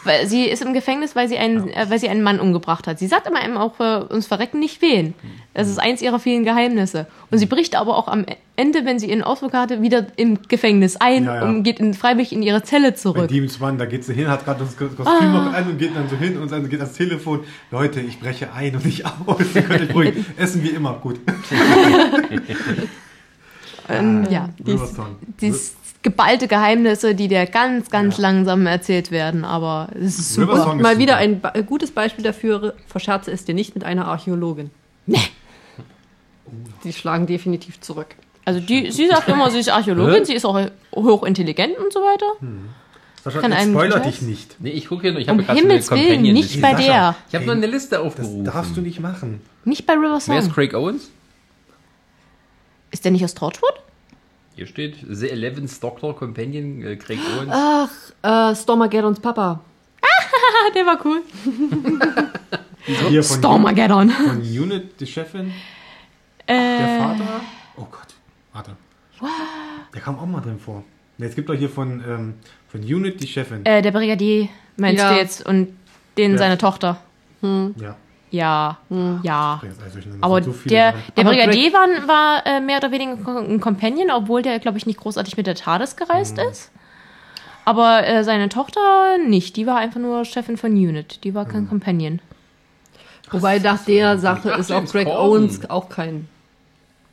[0.03, 2.99] Weil sie ist im Gefängnis, weil sie einen, äh, weil sie einen Mann umgebracht hat.
[2.99, 5.13] Sie sagt aber einem auch, äh, uns verrecken nicht wen.
[5.53, 7.07] Das ist eins ihrer vielen Geheimnisse.
[7.31, 10.97] Und sie bricht aber auch am Ende, wenn sie ihren Ausflug hatte, wieder im Gefängnis
[10.97, 11.43] ein Ja, ja.
[11.43, 13.27] und geht in, freiwillig in ihre Zelle Bei zurück.
[13.27, 15.45] Demons One, da geht sie hin, hat gerade das Kostüm Ah.
[15.45, 17.41] noch an und geht dann so hin und dann geht ans Telefon.
[17.71, 19.37] Leute, ich breche ein und nicht aus.
[19.53, 20.93] Ihr könnt euch ruhig essen wie immer.
[21.01, 21.19] Gut.
[23.91, 24.95] Ähm, ja, die ist,
[25.41, 28.21] die ist geballte Geheimnisse, die dir ganz, ganz Ja.
[28.23, 29.43] langsam erzählt werden.
[29.45, 30.73] Aber es ist super.
[30.75, 34.69] Ist Mal wieder ein ba- gutes Beispiel dafür, verscherze es dir nicht mit einer Archäologin.
[35.05, 35.19] Nee.
[36.83, 38.15] Die schlagen definitiv zurück.
[38.45, 40.25] Also die, sie sagt immer, sie ist Archäologin, Hä?
[40.25, 40.59] sie ist auch
[40.95, 42.25] hochintelligent und so weiter.
[43.23, 44.55] Sascha, Kann jetzt spoiler dich nicht.
[44.59, 45.19] Nee, ich gucke hier nur.
[45.21, 47.15] Ich Um habe gerade Himmels Willen, nicht bei Sascha, der.
[47.27, 48.45] Ich habe nur eine Liste Das aufgerufen.
[48.45, 49.41] darfst du nicht machen.
[49.65, 50.53] Nicht bei River Wer ist.
[50.53, 51.09] Craig Owens?
[52.91, 53.73] Ist der nicht aus Torchwood?
[54.59, 57.49] Hier steht The Eleventh Doctor Companion, äh, Craig Owens.
[58.21, 59.61] Ach, äh, Stormageddons Papa.
[60.01, 60.05] Ah,
[60.75, 61.21] der war cool.
[63.07, 64.09] Hier von, Stormageddon.
[64.09, 65.53] von Unit, die Chefin,
[66.45, 67.39] der Äh, Vater.
[67.77, 68.07] Oh Gott,
[68.51, 68.71] warte.
[69.93, 70.83] Der kam auch mal drin vor.
[71.17, 72.33] Ne, Es gibt doch hier von, ähm,
[72.67, 73.65] von Unit die Chefin.
[73.65, 75.13] äh, der Brigadier, meinst Ja.
[75.13, 75.45] du jetzt?
[75.45, 75.69] Und
[76.17, 76.37] den Ja.
[76.37, 76.99] seine Tochter.
[77.41, 77.95] Ja,
[78.31, 78.77] Ja,
[79.23, 79.59] ja.
[79.61, 80.23] alles durcheinander.
[80.25, 84.41] Aber so der, der Aber Brigadier war, war äh, mehr oder weniger ein Companion, obwohl
[84.43, 86.43] der, glaube ich, nicht großartig mit der TARDIS gereist Mhm.
[86.49, 86.71] ist.
[87.65, 89.55] Aber äh, seine Tochter nicht.
[89.55, 91.23] Die war einfach nur Chefin von Unit.
[91.23, 91.69] Die war kein Mhm.
[91.69, 92.19] Companion.
[93.31, 95.07] Wobei nach der Sache Ach, ist auch Greg.
[95.07, 96.27] Owens auch kein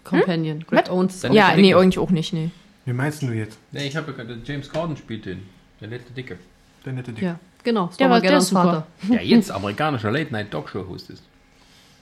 [0.04, 0.64] Companion.
[0.66, 0.90] Greg Was?
[0.90, 1.78] Owens ist auch Ja, nee, Dicke.
[1.78, 2.50] eigentlich auch nicht, nee.
[2.84, 3.58] Wie meinst du jetzt?
[3.72, 4.14] Nee, ich habe
[4.44, 5.42] James Corden spielt den.
[5.80, 6.38] Der nette Dicke.
[6.84, 7.22] Der nette Dick.
[7.24, 7.90] Ja, genau.
[7.98, 8.86] Der war- Stormageddons super.
[9.10, 11.22] Der jetzt amerikanischer Late Night Dog Show Host ist.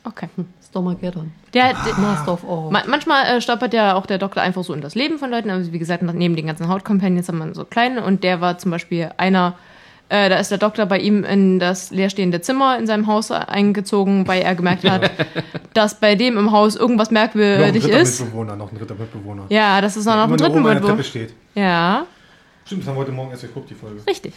[0.04, 0.28] Okay.
[0.62, 1.32] Stormageddon.
[1.54, 2.70] Der, der, Master of All.
[2.70, 5.48] ma manchmal äh, stolpert ja auch der Doktor einfach so in das Leben von Leuten.
[5.50, 8.04] Also wie gesagt, neben den ganzen Hautcompanions hat man so kleine.
[8.04, 9.54] Und der war zum Beispiel einer,
[10.10, 14.28] Äh, da ist der Doktor bei ihm in das leerstehende Zimmer in seinem Haus eingezogen,
[14.28, 15.10] weil er gemerkt hat,
[15.72, 18.20] dass bei dem im Haus irgendwas Noch ein merkwürdig dritter ist.
[18.20, 19.44] Mitbewohner, noch ein dritter Mitbewohner.
[19.48, 21.02] Ja, das ist noch dritten oben an der Mitbewohner.
[21.02, 21.32] Steht.
[21.54, 22.04] Ja,
[22.66, 24.02] Stimmt, das haben wir heute Morgen erst geguckt, die Folge.
[24.06, 24.34] richtig.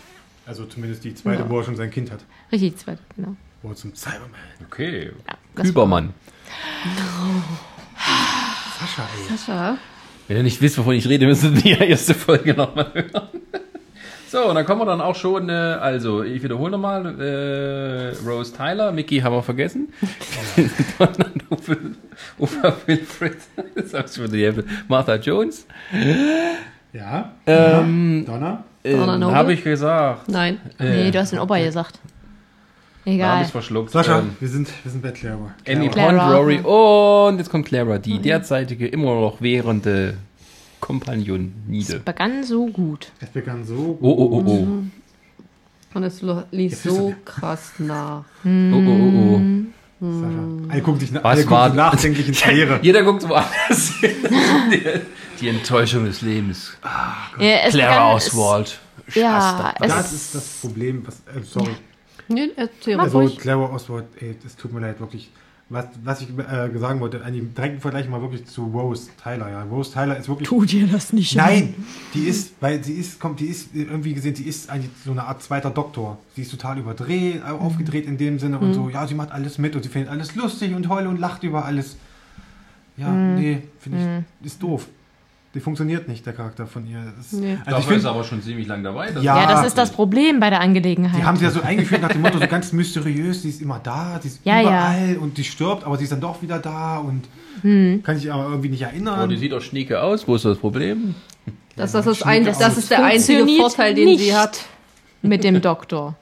[0.48, 1.50] Also zumindest die zweite, Ja.
[1.50, 2.20] wo er schon sein Kind hat.
[2.52, 3.36] Richtig, zweit, genau.
[3.62, 4.30] Wo er zum Cyberman.
[4.66, 5.12] Okay.
[5.58, 6.14] Ja, Übermann.
[8.80, 9.38] Sascha, ey.
[9.38, 9.78] Sascha.
[10.28, 13.28] Wenn ihr nicht wisst, wovon ich rede, müsst ihr die erste Folge nochmal hören.
[14.30, 18.54] So, und dann kommen wir dann auch schon, äh, also ich wiederhole nochmal, äh, Rose
[18.54, 19.88] Tyler, Mickey haben wir vergessen.
[21.00, 21.44] Donald
[22.38, 23.38] Uwe, Wilfred,
[23.76, 24.66] das die Hälfte.
[24.90, 25.66] Martha Jones.
[26.92, 27.32] Ja.
[27.46, 28.66] Ähm, Donner.
[28.94, 30.30] Ähm, habe ich gesagt.
[30.30, 30.60] Nein.
[30.80, 32.00] Nee, du hast den Opa gesagt.
[33.06, 33.42] Da habe Egal.
[33.46, 33.92] ich verschluckt.
[33.92, 35.54] Sascha, Ähm, wir sind, wir sind bei Clara.
[35.64, 36.28] Clara.
[36.28, 36.38] Pond.
[36.38, 40.16] Rory und jetzt kommt Clara, die derzeitige immer noch währende
[40.82, 41.96] Kompagnon-Nide.
[41.98, 43.12] Es begann so gut.
[43.22, 43.98] Es begann so.
[44.02, 44.68] Oh, oh, oh, oh.
[45.94, 48.24] Und es du so krass nach.
[48.44, 49.42] Oh, oh, oh, oh.
[50.00, 50.70] Sascha.
[50.70, 52.80] Alle gucken na- Was alle gucken nachdenklich ins Leere.
[52.84, 54.12] Jeder guckt woanders hin.
[55.40, 56.72] Die, Enttäuschung des Lebens.
[57.40, 58.80] Ja, es Clara begann- es- Oswald.
[59.16, 61.72] Ja, es Das ist das Problem, was, äh, sorry.
[62.28, 63.00] Nee, erzähl.
[63.00, 63.38] Also ruhig.
[63.38, 65.32] Clara Oswald, ey, das tut mir leid, wirklich.
[65.70, 69.50] Was, was ich äh, sagen wollte, an dem direkten Vergleich mal wirklich zu Rose Tyler,
[69.50, 69.64] ja.
[69.64, 70.48] Rose Tyler ist wirklich.
[70.48, 71.76] Tu dir das nicht Nein,
[72.14, 75.24] die ist, weil sie ist, kommt, die ist irgendwie gesehen, sie ist eigentlich so eine
[75.26, 76.18] Art zweiter Doktor.
[76.36, 79.58] Sie ist total überdreht, äh, aufgedreht in dem Sinne und so, ja, sie macht alles
[79.58, 81.98] mit und sie findet alles lustig und heult und lacht über alles.
[82.96, 84.88] Ja, nee, finde ich, ist doof.
[85.58, 87.00] Die funktioniert nicht, der Charakter von ihr.
[87.18, 87.54] Das, Nee.
[87.54, 89.10] Also ich Dafür find, ist aber schon ziemlich lang dabei.
[89.10, 91.20] Das Ja, Ja, das ist das Problem bei der Angelegenheit.
[91.20, 93.80] die haben sie ja so eingeführt nach dem Motto, so ganz mysteriös, sie ist immer
[93.80, 94.62] da, sie ist Ja, ja.
[94.62, 97.24] überall und die stirbt, aber sie ist dann doch wieder da und
[98.04, 99.20] kann sich aber irgendwie nicht erinnern.
[99.24, 100.28] Oh, die sieht doch schnieke aus.
[100.28, 101.16] Wo ist das Problem?
[101.76, 104.60] Das, das, ist, ein, das ist der einzige Vorteil, den sie hat.
[105.24, 106.16] mit dem Doktor.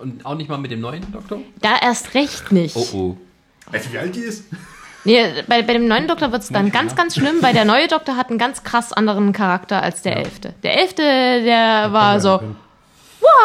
[0.00, 1.38] Und auch nicht mal mit dem neuen Doktor?
[1.60, 2.74] Da erst recht nicht.
[2.74, 3.16] Oh, oh.
[3.70, 4.46] Weißt du, wie alt die ist?
[5.04, 7.88] Nee, bei, bei dem neuen Doktor wird es dann ganz, ganz schlimm, weil der neue
[7.88, 10.54] Doktor hat einen ganz krass anderen Charakter als der Elfte.
[10.62, 12.40] Der Elfte, der war so, wow,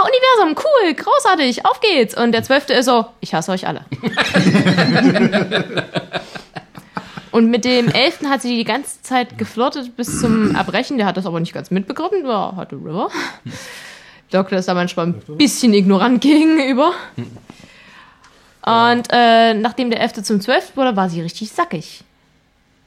[0.05, 2.15] Universum, cool, großartig, auf geht's.
[2.15, 3.85] Und der Zwölfte ist so, ich hasse euch alle.
[7.31, 10.97] Und mit dem Elften hat sie die ganze Zeit geflirtet bis zum Erbrechen.
[10.97, 12.25] Der hat das aber nicht ganz mitbegriffen.
[12.25, 13.09] Ja, hatte River.
[14.31, 16.93] Doktor ist da manchmal ein bisschen ignorant gegenüber.
[18.67, 20.23] Und äh, nachdem der 11.
[20.23, 20.75] zum 12.
[20.75, 22.03] wurde, war sie richtig sackig.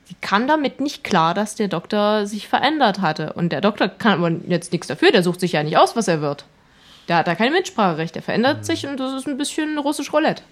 [0.04, 3.32] Sie kam damit nicht klar, dass der Doktor sich verändert hatte.
[3.32, 6.06] Und der Doktor kann aber jetzt nichts dafür, der sucht sich ja nicht aus, was
[6.08, 6.44] er wird.
[7.08, 10.42] Der hat da kein Mitspracherecht, der verändert sich und das ist ein bisschen russisch Roulette.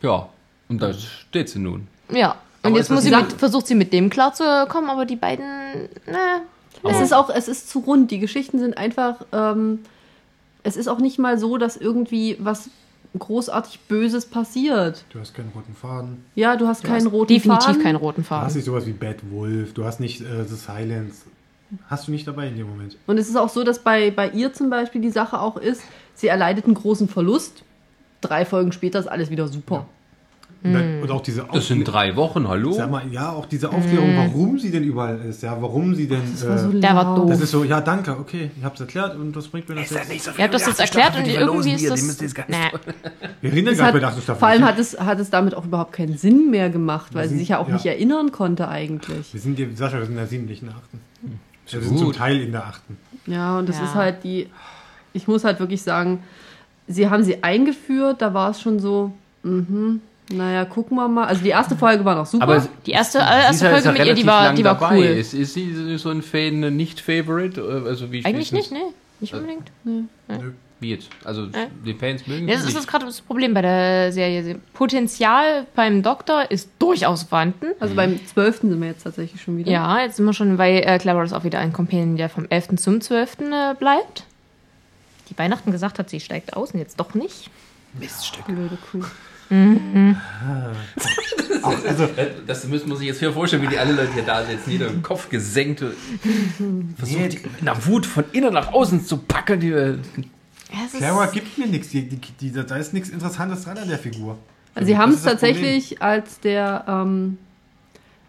[0.00, 0.28] Ja,
[0.68, 1.86] und da steht sie nun.
[2.10, 2.32] Ja.
[2.62, 5.44] Und Aber jetzt muss sie mit, versucht sie mit dem klarzukommen, aber die beiden,
[6.06, 6.42] ne,
[6.82, 8.10] Es ist auch, es ist zu rund.
[8.10, 9.80] Die Geschichten sind einfach, ähm,
[10.64, 12.68] es ist auch nicht mal so, dass irgendwie was
[13.18, 15.04] großartig Böses passiert.
[15.10, 16.24] Du hast keinen roten Faden.
[16.34, 17.82] Ja, du hast keinen roten definitiv Faden.
[17.82, 18.54] keinen roten Du hast Faden.
[18.56, 21.22] nicht sowas wie Bad Wolf, du hast nicht äh, The Silence.
[21.86, 22.96] Hast du nicht dabei in dem Moment.
[23.06, 25.82] Und es ist auch so, dass bei, bei ihr zum Beispiel die Sache auch ist,
[26.14, 27.64] sie erleidet einen großen Verlust.
[28.20, 29.86] Drei Folgen später ist alles wieder super.
[30.64, 32.70] Und, dann, und auch diese Das sind drei Wochen, hallo?
[32.72, 36.20] Sag mal, ja, auch diese Aufklärung, warum sie denn überall ist, ja, warum sie denn.
[36.20, 37.30] äh, Der war doof.
[37.30, 40.28] das ist so, ja, danke, okay, ich hab's erklärt und was bringt mir das jetzt?
[40.38, 42.20] Ihr habt das jetzt erklärt und irgendwie ist das.
[42.48, 42.56] Nee.
[43.40, 44.36] Wir reden ja gerade bei der Staffel.
[44.36, 47.30] vor allem hat es, hat es damit auch überhaupt keinen Sinn mehr gemacht, weil sie
[47.30, 47.74] sind- sich ja auch ja.
[47.74, 49.32] nicht erinnern konnte eigentlich.
[49.34, 51.00] Wir sind, ja- Sascha, wir sind in der sieben, nicht in der achten.
[51.70, 51.88] Wir gut.
[51.88, 52.96] sind zum Teil in der achten.
[53.26, 53.84] Ja, und das Ja.
[53.84, 54.48] ist halt die,
[55.12, 56.22] ich muss halt wirklich sagen,
[56.86, 60.00] sie haben sie eingeführt, da war es schon so, mhm,
[60.30, 61.26] naja, gucken wir mal.
[61.26, 62.44] Also die erste Folge war noch super.
[62.44, 64.96] Aber Die erste, ja- ist Folge ja mit ihr, die war, die war dabei.
[64.98, 65.04] cool.
[65.04, 67.60] Ist, ist sie so ein Fan, ein Nicht-Favorite?
[67.60, 68.80] Äh, Also wie, Eigentlich nicht, ne?
[69.20, 69.70] Nicht unbedingt.
[69.84, 70.02] Nö.
[70.80, 71.10] Wie jetzt?
[71.24, 71.68] Also Äh?
[71.86, 72.74] die Fans mögen Das sie ist nicht.
[72.76, 74.58] jetzt gerade das Problem bei der Serie.
[74.74, 77.66] Potenzial beim Doktor ist durchaus vorhanden.
[77.78, 78.62] also beim 12.
[78.62, 79.70] sind wir jetzt tatsächlich schon wieder.
[79.70, 82.46] Ja, jetzt sind wir schon, weil äh, Clara ist auch wieder ein Companion, der vom
[82.48, 82.76] 11.
[82.76, 83.36] zum 12.
[83.42, 84.24] Äh, bleibt.
[85.30, 87.48] Die Weihnachten gesagt hat, sie steigt aus und jetzt doch nicht.
[88.00, 88.46] Miststück.
[88.46, 89.04] Blöde Kuh.
[91.62, 92.08] Auch, also,
[92.46, 94.88] Das müssen wir sich jetzt hier vorstellen, wie die alle Leute hier da sitzen, jeder
[94.88, 95.80] im Kopf gesenkt.
[96.96, 99.60] Versucht die in der Wut von innen nach außen zu packen.
[99.60, 99.98] Die, äh,
[100.96, 101.88] Clara gibt mir nichts.
[101.90, 104.38] Die, die, die, da ist nichts Interessantes dran an der Figur.
[104.74, 107.36] Also sie Das haben es tatsächlich, als der, ähm,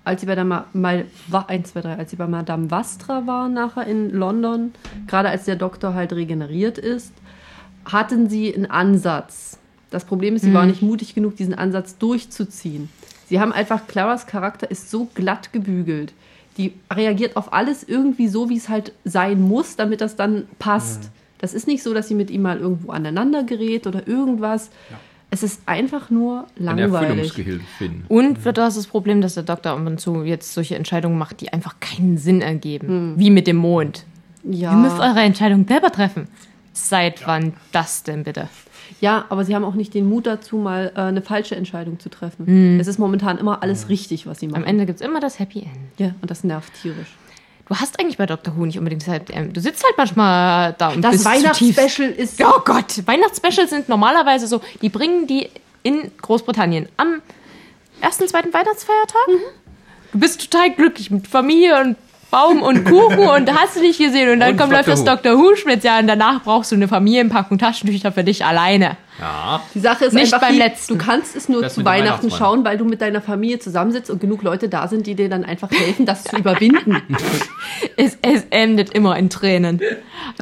[0.03, 3.26] als sie bei der Ma mal, wa- 1, 2, 3, als sie bei Madame Vastra
[3.26, 4.74] war nachher in London,
[5.07, 7.13] gerade als der Doktor halt regeneriert ist,
[7.86, 9.57] hatten sie einen Ansatz.
[9.93, 12.89] Das Problem ist, sie war nicht mutig genug, diesen Ansatz durchzuziehen.
[13.29, 16.13] Sie haben einfach, Claras Charakter ist so glatt gebügelt.
[16.57, 21.11] Die reagiert auf alles irgendwie so, wie es halt sein muss, damit das dann passt.
[21.37, 24.71] Das ist nicht so, dass sie mit ihm mal irgendwo aneinander gerät oder irgendwas.
[25.29, 27.09] Es ist einfach nur langweilig.
[27.09, 28.05] Erfüllungsgehilfe finden.
[28.07, 31.41] Und wird das das Problem, dass der Doktor ab und zu jetzt solche Entscheidungen macht,
[31.41, 32.87] die einfach keinen Sinn ergeben.
[32.87, 33.13] Hm.
[33.17, 34.05] Wie mit dem Mond.
[34.43, 34.71] Ja.
[34.71, 36.27] Ihr müsst eure Entscheidung selber treffen.
[36.73, 38.49] Seit wann das denn bitte?
[39.03, 42.07] Ja, aber sie haben auch nicht den Mut dazu, mal äh, eine falsche Entscheidung zu
[42.09, 42.79] treffen.
[42.79, 44.63] Es ist momentan immer alles richtig, was sie machen.
[44.63, 45.71] Am Ende gibt es immer das Happy End.
[45.97, 47.09] Ja, und das nervt tierisch.
[47.67, 48.55] Du hast eigentlich bei Dr.
[48.55, 49.29] Who nicht unbedingt Zeit.
[49.33, 52.41] ähm, Du sitzt halt manchmal da und Das bist zutiefst- Weihnachtsspecial ist.
[52.43, 55.49] Oh Gott, Weihnachtsspecials sind normalerweise so, die bringen die
[55.83, 57.21] in Großbritannien am
[57.99, 59.27] ersten, zweiten Weihnachtsfeiertag.
[59.27, 59.33] Mhm.
[60.13, 61.97] Du bist total glücklich mit Familie und
[62.34, 64.31] Baum und Kuchen und hast du nicht gesehen.
[64.31, 64.95] Und dann Und kommt läuft Dr.
[64.95, 65.05] das Who.
[65.05, 65.38] Dr.
[65.38, 68.97] Who-Spezial und danach brauchst du eine Familienpackung Taschentücher für dich alleine.
[69.19, 69.61] Ja.
[69.75, 70.97] Die Sache ist Nicht einfach beim letzten.
[70.97, 74.19] du kannst es nur Das zu Weihnachten schauen, weil du mit deiner Familie zusammensitzt und
[74.19, 77.01] genug Leute da sind, die dir dann einfach helfen, das zu überwinden.
[77.95, 79.79] Es, es endet immer in Tränen.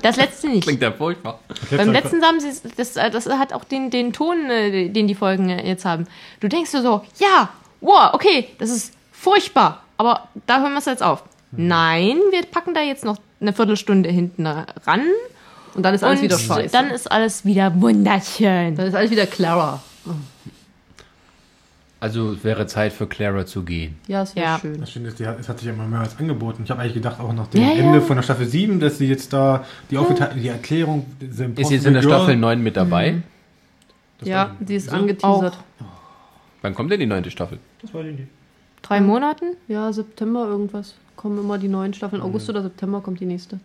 [0.01, 0.63] Das letzte nicht.
[0.63, 1.39] Klingt ja furchtbar.
[1.69, 5.15] Beim letzten haben sie, das, äh, das hat auch den, den Ton, äh, den die
[5.15, 6.07] Folgen äh, jetzt haben.
[6.39, 7.49] Du denkst dir so, ja,
[7.81, 11.23] wow, okay, das ist furchtbar, aber da hören wir es jetzt auf.
[11.51, 15.01] Nein, wir packen da jetzt noch eine Viertelstunde hinten ran
[15.73, 16.71] Und dann ist alles und wieder scheiße.
[16.71, 18.75] dann ist alles wieder wunderschön.
[18.75, 19.81] dann ist alles wieder Clara.
[21.99, 23.95] Also es wäre Zeit für Clara zu gehen.
[24.07, 24.59] Ja, es wäre Ja.
[24.59, 24.79] schön.
[24.79, 26.63] Das stimmt, es hat- es hat sich ja immer mehr als angeboten.
[26.63, 27.73] Ich habe eigentlich gedacht, auch nach dem Ja, ja.
[27.75, 31.85] Ende von der Staffel 7, dass sie jetzt da die, Aufgeta- die Erklärung Ist jetzt
[31.85, 33.11] in der Staffel Girl- 9 mit dabei.
[33.11, 33.23] Mhm.
[34.23, 34.87] Ja, die ist.
[34.87, 34.95] Wieso?
[34.95, 35.57] angeteasert.
[36.63, 37.59] Wann kommt denn die neunte Staffel?
[37.81, 38.29] Das weiß ich nicht.
[38.81, 39.55] Drei Monaten?
[39.67, 40.95] Ja, September irgendwas.
[41.15, 42.21] Kommen immer die neuen Staffeln.
[42.21, 42.27] Mhm.
[42.27, 43.59] August oder September kommt die nächste.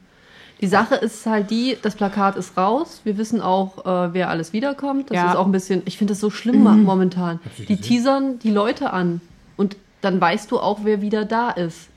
[0.60, 3.02] Die Sache ist halt die, das Plakat ist raus.
[3.04, 5.10] Wir wissen auch, äh, wer alles wiederkommt.
[5.10, 5.30] Das Ja.
[5.30, 7.40] ist auch ein bisschen, ich finde das so schlimm ma- momentan.
[7.58, 7.82] Die gesehen.
[7.82, 9.20] teasern die Leute an.
[9.58, 11.88] Und dann weißt du auch, wer wieder da ist.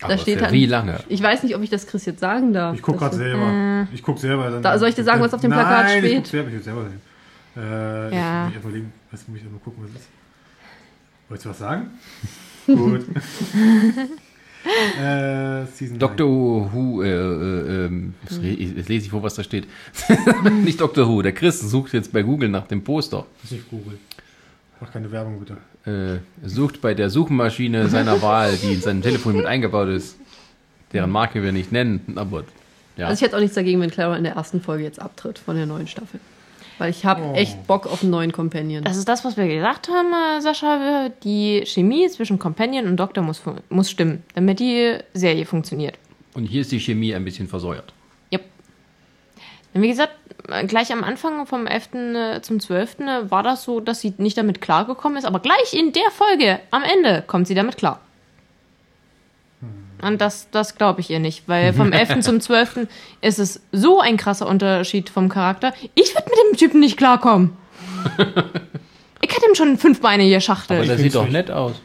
[0.00, 0.98] Aber steht halt- wie lange?
[1.08, 2.74] Ich weiß nicht, ob ich das Chris jetzt sagen darf.
[2.74, 3.86] Ich gucke gerade selber.
[3.94, 4.50] Ich gucke selber.
[4.50, 6.10] Dann, Da- soll ich dir sagen, was auf dem Plakat Nein, steht?
[6.10, 7.00] Ich guck selber, ich will selber sehen.
[7.56, 8.48] Äh, Ja.
[8.48, 10.08] Ich muss überlegen, was muss ich mal gucken, was es ist.
[11.28, 11.90] Wolltest du was sagen?
[12.66, 13.04] Gut.
[15.00, 16.72] äh, Season Dr.
[16.72, 19.66] Who, äh, äh, ähm, jetzt le- jetzt lese ich vor, was da steht.
[20.64, 21.08] Nicht Dr.
[21.08, 23.18] Who, der Chris sucht jetzt bei Google nach dem Poster.
[23.18, 23.26] 9.
[23.42, 23.98] Das ist nicht Google.
[24.80, 25.56] Mach keine Werbung, bitte.
[26.44, 30.16] Äh, sucht bei der Suchmaschine seiner Wahl, die in seinem Telefon mit eingebaut ist.
[30.92, 32.44] Deren Marke wir nicht nennen, aber
[32.96, 33.06] ja.
[33.06, 35.56] Also ich hätte auch nichts dagegen, wenn Clara in der ersten Folge jetzt abtritt von
[35.56, 36.20] der neuen Staffel.
[36.82, 37.34] Weil ich habe Oh.
[37.34, 38.82] echt Bock auf einen neuen Companion.
[38.82, 41.10] Das ist das, was wir gesagt haben, äh, Sascha.
[41.22, 45.94] Die Chemie zwischen Companion und Doktor muss, muss stimmen, damit die Serie funktioniert.
[46.34, 47.92] Und hier ist die Chemie ein bisschen versäuert.
[48.32, 48.42] Yep.
[49.74, 50.14] Wie gesagt,
[50.48, 52.16] äh, gleich am Anfang vom 11.
[52.16, 52.98] äh, zum 12.
[52.98, 56.58] äh, war das so, dass sie nicht damit klargekommen ist, aber gleich in der Folge,
[56.72, 58.00] am Ende, kommt sie damit klar.
[60.02, 62.20] Und das, das glaube ich ihr nicht, weil vom 11.
[62.20, 62.88] zum 12.
[63.20, 65.72] ist es so ein krasser Unterschied vom Charakter.
[65.94, 67.50] Ich würde mit dem Typen nicht klarkommen.
[69.20, 70.76] ich hätte ihm schon fünf Beine hier Aber Schachtel.
[70.78, 71.80] der find's sieht doch nett aus.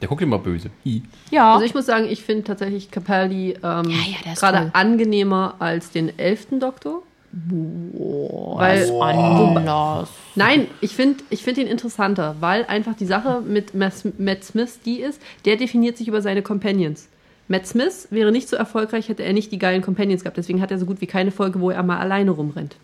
[0.00, 0.70] Der guckt immer böse.
[0.84, 1.02] I.
[1.30, 1.54] Ja.
[1.54, 4.70] Also ich muss sagen, ich finde tatsächlich Capaldi ähm, ja, der ist gerade toll.
[4.72, 7.02] angenehmer als den elften Doktor.
[7.32, 10.08] weil, anders.
[10.34, 14.80] nein, ich finde ich find ihn interessanter, weil einfach die Sache mit Matt Matt Smith
[14.84, 17.08] die ist, der definiert sich über seine Companions.
[17.48, 20.36] Matt Smith wäre nicht so erfolgreich, hätte er nicht die geilen Companions gehabt.
[20.36, 22.76] Deswegen hat er so gut wie keine Folge, wo er mal alleine rumrennt.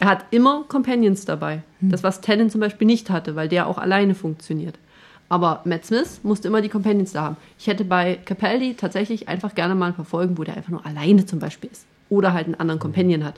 [0.00, 1.62] Er hat immer Companions dabei.
[1.80, 4.76] Das, was Tennant zum Beispiel nicht hatte, weil der auch alleine funktioniert.
[5.28, 7.36] Aber Matt Smith musste immer die Companions da haben.
[7.58, 10.84] Ich hätte bei Capaldi tatsächlich einfach gerne mal ein paar Folgen, wo der einfach nur
[10.84, 11.86] alleine zum Beispiel ist.
[12.10, 13.34] Oder halt einen anderen Companion hat.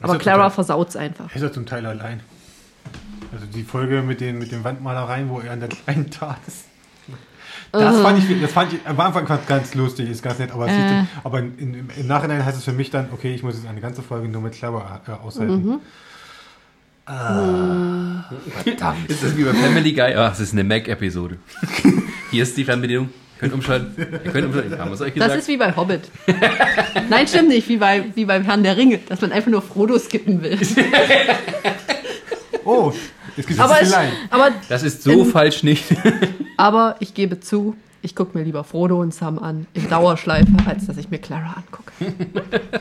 [0.00, 1.30] Aber Clara total- versaut's einfach.
[1.30, 2.20] Er ist ja zum Teil allein.
[3.32, 6.64] Also die Folge mit den, mit den Wandmalereien, wo er an der kleinen Tat ist.
[7.72, 10.66] Das fand ich, das fand ich am Anfang ganz- ganz lustig, ist ganz nett, aber,
[10.66, 11.04] es sieht, Äh.
[11.22, 13.80] aber in, in, im Nachhinein heißt es für mich dann, okay, ich muss jetzt eine
[13.80, 15.80] ganze Folge nur mit Clara äh, aushalten.
[19.08, 20.14] Ist das wie bei Family Guy?
[20.14, 21.36] Ah, es ist eine Mac-Episode.
[22.30, 23.06] Hier ist die Fernbedienung.
[23.36, 23.94] Ihr könnt umschalten.
[24.24, 24.78] Ihr könnt umschalten.
[24.78, 26.02] Haben euch Das ist wie bei Hobbit.
[27.08, 29.98] Nein, stimmt nicht, wie bei, wie beim Herrn der Ringe, dass man einfach nur Frodo
[29.98, 30.58] skippen will.
[32.62, 32.92] Oh,
[33.40, 34.12] es gibt Aber, Line.
[34.30, 35.84] aber, Das ist so In- falsch nicht.
[36.56, 40.86] aber ich gebe zu, ich gucke mir lieber Frodo und Sam an, in Dauerschleife, als
[40.86, 41.92] dass ich mir Clara angucke.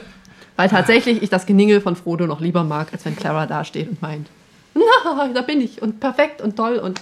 [0.56, 4.02] Weil tatsächlich ich das Geningel von Frodo noch lieber mag, als wenn Clara dasteht und
[4.02, 4.28] meint,
[4.76, 7.00] na, da bin ich und perfekt und toll und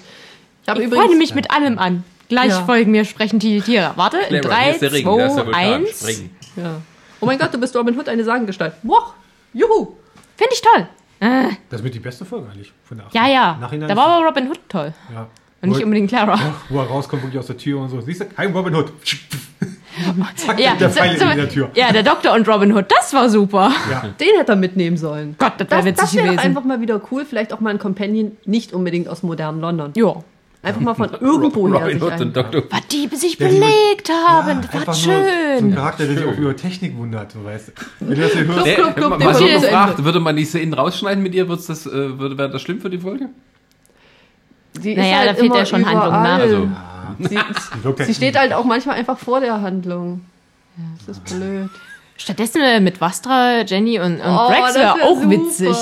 [0.64, 1.06] ich habe Ich übrigens...
[1.08, 2.04] freue mich mit allem an.
[2.30, 2.66] Gleich Ja.
[2.66, 3.94] folgen mir sprechen die Tiere.
[3.96, 5.74] Warte, in Clara, hier 3, ist der Ring, da ist der 2, Vulkan.
[5.86, 6.00] 1.
[6.00, 6.30] Springen.
[6.58, 6.82] Ja.
[7.22, 8.74] Oh mein Gott, du bist Robin Hood, eine Sagengestalt.
[8.84, 9.14] Wow,
[9.54, 9.94] juhu.
[10.36, 10.88] Finde ich toll.
[11.20, 13.18] Äh, Das wird die beste Folge eigentlich von der achten.
[13.18, 13.58] ja, ja.
[13.60, 14.94] Nachhinein Da war aber Robin Hood toll.
[15.14, 15.28] ja.
[15.60, 16.40] Und nicht unbedingt Clara.
[16.70, 18.00] Wo er rauskommt, wirklich aus der Tür und so.
[18.00, 18.94] Siehst du, kein Robin Hood.
[20.36, 21.72] Zack, Ja, der so- Pfeil so- in der Tür.
[21.74, 23.72] ja, der Doktor und Robin Hood, das war super.
[23.90, 24.02] Ja.
[24.20, 25.36] Den hätte er mitnehmen sollen.
[25.40, 26.40] Gott, das Das, wäre das witzig wäre gewesen.
[26.46, 27.26] einfach mal wieder cool.
[27.26, 29.94] Vielleicht auch mal ein Companion, nicht unbedingt aus modernen London.
[29.96, 30.14] ja.
[30.64, 31.76] Einfach mal von irgendwo her.
[31.82, 32.64] Robin sich Hood ein- und Dr.
[32.72, 35.76] Was die sich Der die- belegt haben, Ja, war einfach nur So ein schön.
[35.76, 37.72] Charakter, der sich auch über Technik wundert, so weißt du.
[38.00, 40.74] Wenn du das hier hörst, Club, Club, Club, mal, so gefragt, würde man die Szenen
[40.74, 41.48] rausschneiden mit ihr?
[41.48, 43.30] Wird's das, äh, würde, wäre das schlimm für die Folge?
[44.82, 46.20] Sie ist Naja, halt da fehlt ja schon Handlung, ne?
[46.20, 46.42] überall.
[46.42, 46.68] Also,
[47.20, 50.22] Sie, die wirkt sie steht halt auch manchmal einfach vor der Handlung.
[50.78, 51.70] Ja, das ist blöd.
[52.18, 55.30] Stattdessen äh, mit Vastra, Jenny und, und Oh, das wäre wär auch super.
[55.32, 55.76] witzig.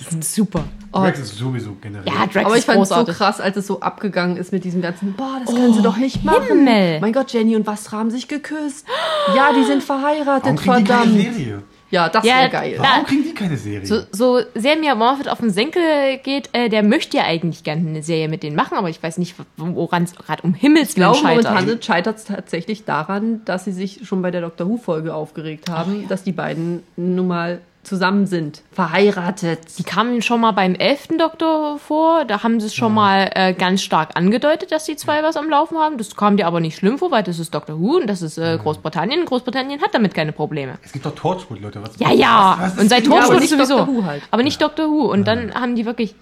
[0.00, 0.64] Die sind super.
[1.02, 2.06] Drax ist sowieso generell.
[2.06, 4.80] Ja, Drax Aber ich fand es so krass, als es so abgegangen ist mit diesem
[4.82, 6.46] ganzen, boah, das können sie doch nicht machen.
[6.66, 7.00] Himmel.
[7.00, 8.86] Mein Gott, Jenny und Vastra haben sich geküsst.
[9.34, 11.34] Ja, die sind verheiratet, Warum kriegen die keine verdammt.
[11.34, 11.62] Serie?
[11.90, 12.74] Ja, das Ja, wäre geil.
[12.76, 13.86] da- Warum kriegen die keine Serie?
[13.86, 15.82] So, so sehr mir Morphet auf den Senkel
[16.22, 19.16] geht, äh, der möchte ja eigentlich gerne eine Serie mit denen machen, aber ich weiß
[19.18, 21.54] nicht, woran es gerade um Himmels Ich glaube, Willen scheitert.
[21.54, 26.06] momentan scheitert es tatsächlich daran, dass sie sich schon bei der Doctor Who-Folge aufgeregt haben,
[26.08, 28.62] dass die beiden nun mal zusammen sind.
[28.72, 29.78] Verheiratet.
[29.78, 32.24] Die kamen schon mal beim elften Doktor vor.
[32.24, 35.48] Da haben sie es schon mal äh, ganz stark angedeutet, dass die zwei was am
[35.50, 35.98] Laufen haben.
[35.98, 38.38] Das kam dir aber nicht schlimm vor, weil das ist Doctor Who und das ist
[38.38, 39.24] äh, Großbritannien.
[39.24, 40.78] Großbritannien hat damit keine Probleme.
[40.82, 41.82] es gibt doch Torchwood, Leute.
[41.82, 42.56] Was, Ja, ja.
[42.58, 43.76] was- was und seit Ja, Torchwood nicht sowieso.
[43.78, 44.22] Doctor Who halt.
[44.30, 45.10] Aber nicht Doctor Who.
[45.12, 46.14] Und dann haben die wirklich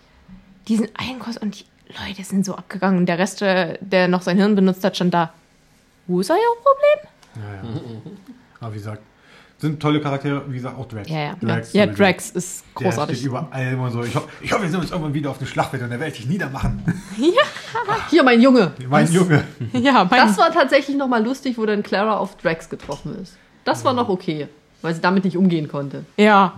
[0.68, 1.64] diesen einen Kurs und die
[2.08, 2.98] Leute sind so abgegangen.
[2.98, 5.32] Und der Rest, äh, der noch sein Hirn benutzt hat, stand da.
[6.06, 7.10] Wo ist euer Problem?
[7.36, 7.62] Ja, ja.
[8.60, 9.02] Aber wie gesagt,
[9.62, 11.08] sind tolle Charaktere, wie gesagt, auch Drax.
[11.08, 11.34] Ja, ja.
[11.40, 12.02] Drax, ja, sowieso.
[12.02, 13.16] Drax ist Der großartig.
[13.16, 14.02] steht überall immer so.
[14.04, 16.12] Ich, ho ich hoffe, wir sehen uns irgendwann wieder auf dem Schlachtfeld und da werde
[16.12, 16.82] ich dich niedermachen.
[18.10, 18.72] Hier, mein Junge.
[18.88, 19.44] mein Junge.
[19.72, 23.38] Ja, mein, Das war tatsächlich nochmal lustig, wo dann Clara auf Drax getroffen ist.
[23.64, 24.48] Das war noch okay,
[24.82, 26.04] weil sie damit nicht umgehen konnte.
[26.18, 26.54] ja.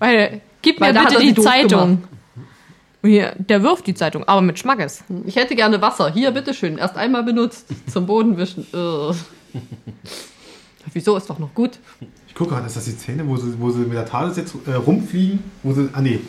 [0.00, 2.04] Weil, gib Weil mir bitte die Zeitung.
[3.02, 5.02] Hier, der wirft die Zeitung, aber mit Schmackes.
[5.24, 6.12] Ich hätte gerne Wasser.
[6.12, 6.76] Hier, bitteschön.
[6.76, 7.68] Erst einmal benutzt.
[7.86, 8.66] Zum Boden wischen.
[8.74, 9.14] Ugh.
[10.92, 11.16] Wieso?
[11.16, 11.78] Ist doch noch gut.
[12.38, 14.54] Ich gucke gerade, ist das die Szene, wo sie, wo sie mit der TARDIS jetzt
[14.68, 15.40] äh, rumfliegen?
[15.64, 16.20] Wo sie, ah nee,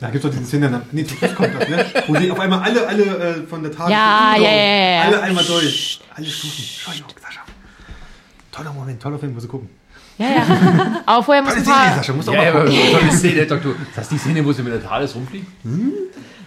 [0.00, 1.86] da gibt es doch diese Szene, nee, zum Schluss kommt das, ne?
[2.08, 5.02] wo sie auf einmal alle, alle äh, von der TARDIS Ja, ja, ja, ja.
[5.02, 6.00] alle einmal durch.
[6.16, 6.64] Alle Stufen.
[6.64, 7.42] Entschuldigung, Sascha.
[8.50, 9.70] Toller Moment, toller Film, muss ich gucken.
[10.18, 11.02] Ja, ja.
[11.06, 11.94] Aber vorher muss paar.
[11.94, 13.70] Sascha, muss auch ja, mal tolle Szene, Doktor.
[13.70, 15.46] Ist das die Szene, wo sie mit der TARDIS rumfliegen?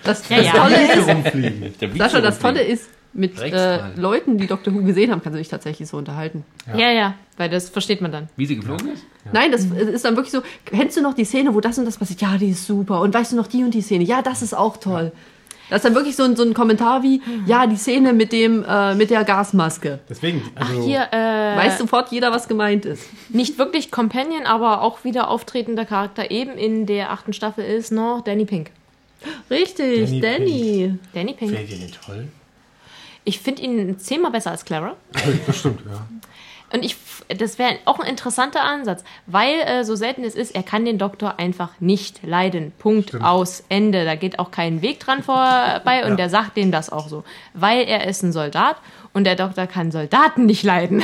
[0.04, 0.52] Das, Ja, das ja.
[0.52, 1.98] Tolle ist, rumfliegen.
[1.98, 3.80] Sascha, das Tolle ist, mit äh.
[3.96, 6.44] Leuten, die Doctor Who gesehen haben, kannst du dich tatsächlich so unterhalten.
[6.76, 8.30] Ja, ja, weil das versteht man dann.
[8.36, 9.04] Wie sie geflogen ist?
[9.32, 11.98] Nein, das ist dann wirklich so, kennst du noch die Szene, wo das und das
[11.98, 12.22] passiert?
[12.22, 13.02] Ja, die ist super.
[13.02, 14.04] Und weißt du noch die und die Szene?
[14.04, 15.12] Ja, das ist auch toll.
[15.70, 18.64] Das ist dann wirklich so ein, so ein Kommentar wie, ja, die Szene mit dem,
[18.64, 20.00] äh, mit der Gasmaske.
[20.08, 23.04] Deswegen, also, Hier, äh, Weiß sofort jeder, was gemeint ist.
[23.30, 28.22] nicht wirklich Companion, aber auch wieder auftretender Charakter eben in der achten Staffel ist noch
[28.24, 28.70] Danny Pink.
[29.50, 31.00] Richtig, Danny Danny.
[31.14, 31.52] Danny Pink.
[31.52, 32.28] Fällt dir nicht toll?
[33.26, 34.96] Ich finde ihn zehnmal besser als Clara.
[35.48, 36.06] Das stimmt, ja.
[36.74, 36.96] Und ich,
[37.38, 40.98] das wäre auch ein interessanter Ansatz, weil äh, so selten es ist, er kann den
[40.98, 42.72] Doktor einfach nicht leiden.
[42.80, 43.24] Punkt Stimmt.
[43.24, 44.04] aus Ende.
[44.04, 46.16] Da geht auch kein Weg dran vorbei und Ja.
[46.16, 47.24] der sagt dem das auch so.
[47.54, 48.78] Weil er ist ein Soldat
[49.14, 51.02] und der Doktor kann Soldaten nicht leiden.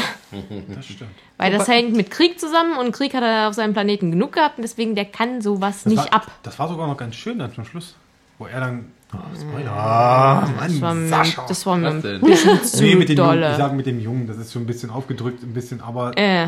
[0.76, 1.12] Das stimmt.
[1.38, 4.58] Weil das hängt mit Krieg zusammen und Krieg hat er auf seinem Planeten genug gehabt
[4.58, 6.28] und deswegen der kann sowas Das nicht war, ab.
[6.44, 7.96] Das war sogar noch ganz schön dann zum Schluss.
[8.40, 8.92] Wo er dann.
[9.14, 9.72] Oh, Spoiler.
[9.72, 11.46] Ah, Mann, Das war mir, Sascha.
[11.48, 13.58] das war mir Was ein bisschen zu nee, mit dem Jungen, ich dolle.
[13.58, 16.48] sage mit dem Jungen, das ist schon ein bisschen aufgedrückt, ein bisschen, aber Äh,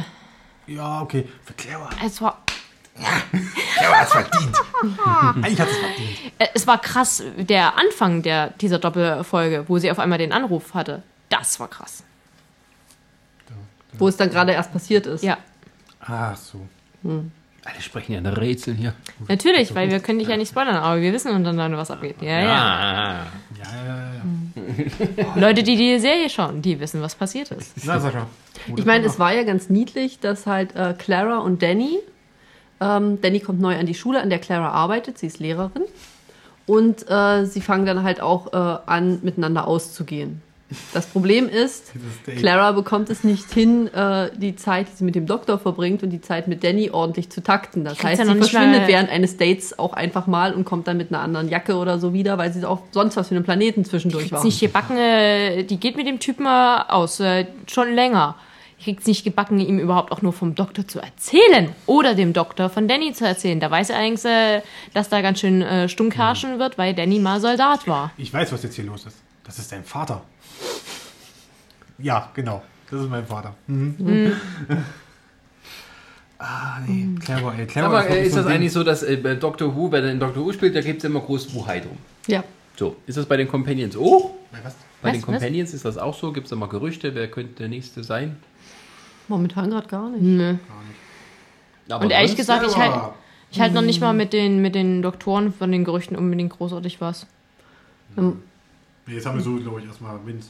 [0.68, 1.28] ja, okay.
[1.44, 1.90] Für Clara.
[2.06, 2.42] es war
[2.96, 4.58] Clara hat es verdient.
[5.44, 6.10] Eigentlich hat es verdient.
[6.40, 10.74] Äh, Es war krass, der Anfang der, dieser Doppelfolge, wo sie auf einmal den Anruf
[10.74, 11.04] hatte.
[11.30, 12.04] Das war krass.
[13.98, 15.24] Wo es dann gerade erst passiert ist.
[15.24, 15.38] Ja,
[16.00, 16.60] Ach so.
[17.66, 18.94] Alle sprechen ja in Rätseln hier.
[19.28, 22.18] natürlich, weil wir können dich ja nicht spoilern, aber wir wissen untereinander, was abgeht.
[22.22, 22.50] Ja, ja.
[22.50, 23.26] Ah.
[23.58, 25.36] Ja, ja, ja.
[25.36, 27.74] Leute, die die Serie schauen, die wissen, was passiert ist.
[27.86, 28.28] Na, Sascha.
[28.76, 32.00] Ich meine, es war ja ganz niedlich, dass halt äh, Clara und Danny,
[32.82, 35.84] ähm, Danny kommt neu an die Schule, an der Clara arbeitet, sie ist Lehrerin.
[36.66, 40.42] Und äh, sie fangen dann halt auch äh, an, miteinander auszugehen.
[40.92, 41.92] Das Problem ist.
[42.38, 46.10] Clara bekommt es nicht hin, äh, die Zeit, die sie mit dem Doktor verbringt und
[46.10, 47.84] die Zeit mit Danny ordentlich zu takten.
[47.84, 50.98] Das heißt, ja sie verschwindet mal- während eines Dates auch einfach mal und kommt dann
[50.98, 53.86] mit einer anderen Jacke oder so wieder, weil sie auch sonst was für einen Planeten
[53.86, 54.44] zwischendurch war.
[54.44, 56.50] Nicht gebacken, äh, die geht mit dem Typen äh,
[56.88, 58.36] aus, äh, schon länger.
[58.84, 62.88] Kriegt's nicht gebacken, ihm überhaupt auch nur vom Doktor zu erzählen oder dem Doktor von
[62.88, 63.60] Danny zu erzählen.
[63.60, 64.62] Da weiß er eigentlich, äh,
[64.96, 68.12] dass da ganz schön äh, stunk herrschen wird, weil Danny mal Soldat war.
[68.18, 69.18] Ich weiß, was jetzt hier los ist.
[69.46, 70.22] Das ist dein Vater.
[71.98, 72.64] Ja, genau.
[72.90, 73.54] Das ist mein Vater.
[73.68, 74.34] Mhm.
[76.40, 77.08] ah, nee.
[77.20, 77.66] Clara, ey.
[77.66, 78.56] Clara Aber äh, wirklich ist so das Ding.
[78.56, 81.00] eigentlich so, dass äh, bei Doctor Who, wenn er in Doctor Who spielt, da gibt
[81.00, 81.98] es immer groß Wuhai drum.
[82.28, 82.44] Ja.
[82.76, 84.32] So, ist das bei den Companions auch?
[84.52, 84.76] Bei was?
[85.02, 85.26] Bei Was, den was?
[85.26, 86.32] Companions ist das auch so?
[86.32, 88.38] Gibt es immer Gerüchte, wer könnte der nächste sein?
[89.28, 90.22] Momentan gerade gar nicht.
[90.22, 90.56] Nö.
[91.90, 93.16] Aber Und ehrlich gesagt, ich halt, selber.
[93.52, 97.00] ich halt noch nicht mal mit den, mit den Doktoren von den Gerüchten unbedingt großartig
[97.02, 97.28] was.
[98.18, 98.42] Ähm,
[99.06, 100.50] Nee, Jetzt haben wir so, glaube ich, erstmal, es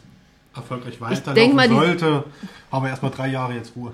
[0.55, 2.23] erfolgreich weiterlaufen mal, die- sollte,
[2.71, 3.91] haben wir erstmal drei Jahre jetzt Ruhe.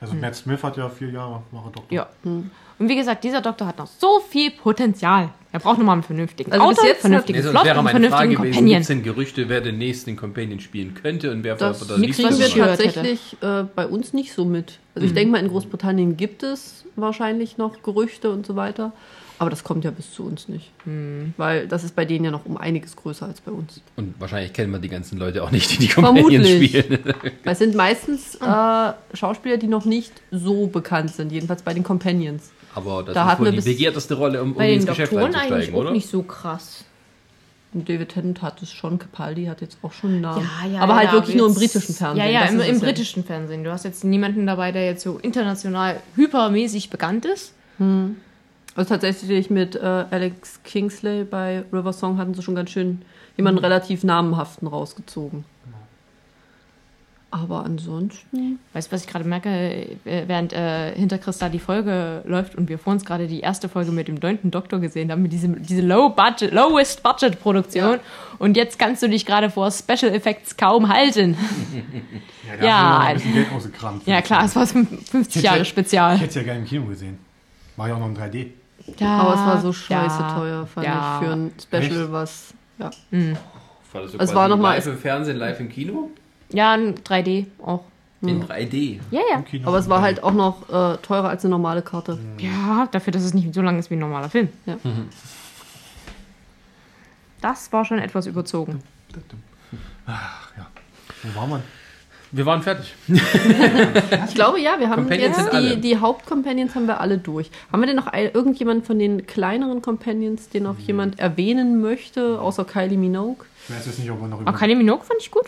[0.00, 1.92] Also Matt Smith hat ja vier Jahre, war er Doktor.
[1.94, 2.06] Ja.
[2.24, 5.30] Und wie gesagt, dieser Doktor hat noch so viel Potenzial.
[5.52, 8.10] Er braucht nochmal einen vernünftigen Also Autor, jetzt vernünftigen Nee, Plot wäre und meine Frage
[8.10, 8.68] vernünftigen gewesen, Companion.
[8.74, 12.14] gibt es denn Gerüchte, wer den nächsten Companion spielen könnte und wer Das oder nicht
[12.16, 14.80] kriegen wir tatsächlich äh, bei uns nicht so mit.
[14.96, 18.92] Also ich denke mal, in Großbritannien gibt es wahrscheinlich noch Gerüchte und so weiter.
[19.38, 20.70] Aber das kommt ja bis zu uns nicht.
[21.36, 23.80] Weil das ist bei denen ja noch um einiges größer als bei uns.
[23.96, 26.70] Und wahrscheinlich kennen wir die ganzen Leute auch nicht, die die Companions Vermutlich.
[26.70, 27.14] spielen.
[27.42, 31.82] Weil es sind meistens äh, Schauspieler, die noch nicht so bekannt sind, jedenfalls bei den
[31.82, 32.52] Companions.
[32.74, 35.34] Aber das Da ist wohl die begehrteste Rolle, um, um Bei den ins Geschäft Doktoren
[35.34, 35.90] eigentlich einzusteigen, auch oder?
[35.92, 36.84] nicht so krass.
[37.72, 40.48] Und David Tennant hat es schon, Capaldi hat jetzt auch schon einen Namen.
[40.62, 42.24] Ja, ja, aber halt ja, wirklich nur im britischen Fernsehen.
[42.24, 43.64] Ja, ja, im, im britischen Fernsehen.
[43.64, 47.52] Du hast jetzt niemanden dabei, der jetzt so international hypermäßig bekannt ist.
[48.76, 53.02] Also tatsächlich mit äh, Alex Kingsley bei River Song hatten sie schon ganz schön
[53.36, 53.64] jemanden Mhm.
[53.66, 55.44] relativ namenhaften rausgezogen.
[57.30, 58.60] Aber ansonsten.
[58.74, 59.96] Weißt du, was ich gerade merke, äh,
[60.28, 63.90] während äh, hinter Christa die Folge läuft und wir vor uns gerade die erste Folge
[63.90, 67.94] mit dem neunten Doktor gesehen haben, mit diesem, diese Low Budget, Lowest Budget Produktion.
[67.94, 68.00] Ja.
[68.38, 71.36] Und jetzt kannst du dich gerade vor Special Effects kaum halten.
[72.46, 72.72] Ja, da Ja.
[72.76, 74.06] haben wir noch ein bisschen Geld ausgekramt.
[74.06, 76.16] Ja, klar, es war 50 Jahre Ich Spezial.
[76.18, 77.18] hätte es ja gerne im Kino gesehen.
[77.76, 78.50] War ja auch noch in 3D.
[78.98, 81.18] Ja, aber es war so scheiße ja, teuer, fand ja.
[81.20, 82.12] ich, für ein Special, Echt?
[82.12, 82.54] was.
[82.78, 82.90] Ja.
[83.92, 86.10] War das so Es war noch mal- live im Fernsehen, live im Kino?
[86.50, 87.84] Ja, ein 3D auch.
[88.20, 89.00] In 3D.
[89.10, 89.42] Ja, ja.
[89.42, 89.68] Kino.
[89.68, 92.18] Aber es war halt auch noch äh, teurer als eine normale Karte.
[92.38, 94.48] Ja, dafür, dass es nicht so lang ist wie ein normaler Film.
[94.66, 94.76] Ja.
[97.40, 98.82] Das war schon etwas überzogen.
[100.06, 100.66] Ach, ja.
[101.22, 101.62] Wo war man?
[102.34, 102.92] Wir waren fertig.
[104.28, 107.48] Ich glaube, ja, wir haben Companions jetzt die, die Hauptcompanions haben wir alle durch.
[107.70, 112.40] Haben wir denn noch ein, irgendjemand von den kleineren Companions, den noch jemand erwähnen möchte,
[112.40, 113.44] außer Kylie Minogue?
[113.68, 114.48] Ich weiß jetzt nicht, ob wir noch über.
[114.48, 115.46] Aber Kylie Minogue fand ich gut.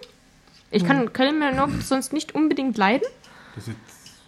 [0.71, 3.07] Ich kann Kylie Minogue sonst nicht unbedingt leiden.
[3.57, 3.77] Das ist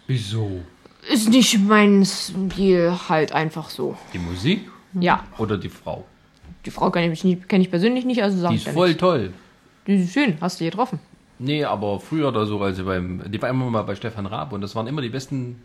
[0.07, 0.61] Wieso?
[1.09, 3.95] Ist nicht mein Stil halt einfach so.
[4.13, 4.67] Die Musik
[4.99, 6.03] Ja, oder die Frau?
[6.65, 8.99] die Frau kenne ich, kenn ich persönlich nicht, also sag Die ist voll nicht.
[8.99, 9.31] toll.
[9.87, 10.99] Die ist schön, hast du getroffen.
[11.39, 14.61] Nee, aber früher oder so, also beim, die war immer mal bei Stefan Raab und
[14.61, 15.61] das waren immer die besten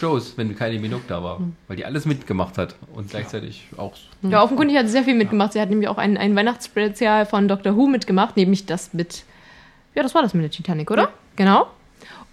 [0.00, 3.92] Shows, wenn Kylie Minogue da war, weil die alles mitgemacht hat und gleichzeitig auch
[4.22, 5.52] Ja, offenkundig hat sie sehr viel mitgemacht.
[5.52, 9.24] Sie hat nämlich auch ein, ein Weihnachtsspezial von Doctor Who mitgemacht, nämlich das mit.
[9.94, 11.10] Ja, das war das mit der Titanic, oder?
[11.36, 11.66] Genau.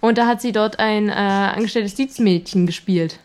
[0.00, 3.20] Und da hat sie dort ein äh, angestelltes Dienstmädchen gespielt.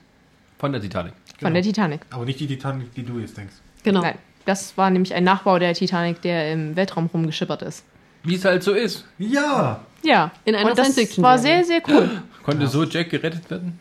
[0.57, 1.13] von der Titanic.
[1.13, 1.53] Von Genau.
[1.53, 2.01] der Titanic.
[2.11, 3.55] aber nicht die Titanic, die du jetzt denkst.
[3.83, 4.01] Genau.
[4.01, 4.17] Nein.
[4.45, 7.85] Das war nämlich ein Nachbau der Titanic, der im Weltraum rumgeschippert ist.
[8.25, 9.05] Wie es halt so ist.
[9.17, 9.79] Ja!
[10.03, 10.31] Ja.
[10.45, 12.09] In einer Und das Science-Fiction war sehr, sehr cool.
[12.43, 13.79] Konnte so Jack gerettet werden?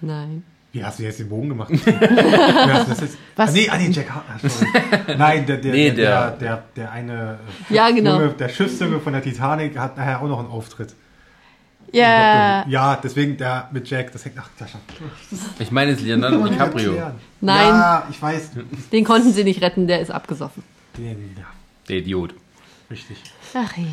[0.00, 0.44] Nein.
[0.72, 1.70] Wie hast du jetzt den Bogen gemacht?
[1.84, 3.18] Das jetzt?
[3.36, 3.50] Was?
[3.50, 5.16] Ah, nee, ah, nee, Jack Har- ah, sorry.
[5.18, 7.38] Nein, der, der, Nee, der, der- der, der, der eine
[7.70, 8.14] äh, Ja, genau.
[8.18, 10.94] Junge, der Schiffsjunge von der Titanic hat nachher auch noch einen Auftritt.
[11.92, 12.66] Ja.
[12.68, 14.36] Ja, deswegen der mit Jack, das hängt.
[14.40, 14.78] Ach, Sascha.
[15.58, 16.92] Ich meine es Leonardo DiCaprio.
[17.42, 17.66] Nein.
[17.68, 18.52] Ja, ich weiß.
[18.90, 20.62] Den konnten sie nicht retten, der ist abgesoffen.
[20.96, 21.44] Den, ja,
[21.88, 22.34] Der Idiot.
[22.92, 23.16] Richtig.
[23.54, 23.86] Ach je.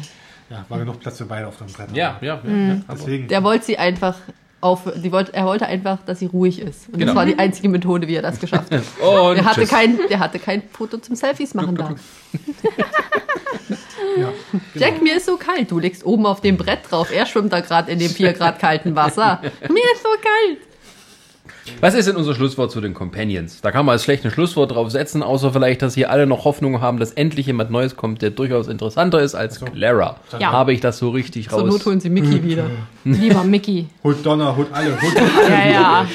[0.50, 1.90] Ja, war genug Platz für beide auf dem Brett.
[1.96, 2.52] Ja, ja, ja.
[2.52, 3.28] ja aber- Deswegen.
[3.28, 4.16] Der wollte sie einfach
[4.62, 4.82] auf.
[4.96, 6.88] Die wollte, er wollte einfach, dass sie ruhig ist.
[6.90, 7.06] Und Genau.
[7.08, 8.82] das war die einzige Methode, wie er das geschafft hat.
[9.02, 9.70] Und Der hatte, tschüss.
[9.70, 11.96] kein, der hatte kein Foto zum Selfies machen da.
[14.18, 14.30] ja,
[14.76, 15.70] Jack, mir ist so kalt.
[15.72, 17.12] Du liegst oben auf dem Brett drauf.
[17.12, 19.42] Er schwimmt da gerade in dem 4 Grad kalten Wasser.
[19.70, 20.60] Mir ist so kalt.
[21.82, 23.62] Was ist denn unser Schlusswort zu den Companions?
[23.62, 26.46] Da kann man als schlecht ein Schlusswort drauf setzen, außer vielleicht, dass hier alle noch
[26.46, 30.18] Hoffnung haben, dass endlich jemand Neues kommt, der durchaus interessanter ist als Clara.
[30.40, 30.52] Ja.
[30.52, 31.70] Habe ich das so richtig Zur raus?
[31.70, 32.70] Not holen sie Mickey wieder.
[33.04, 33.88] Lieber Mickey.
[34.04, 35.00] holt Donner, holt alle.
[35.02, 35.16] Holt
[35.50, 36.08] Ja, ja.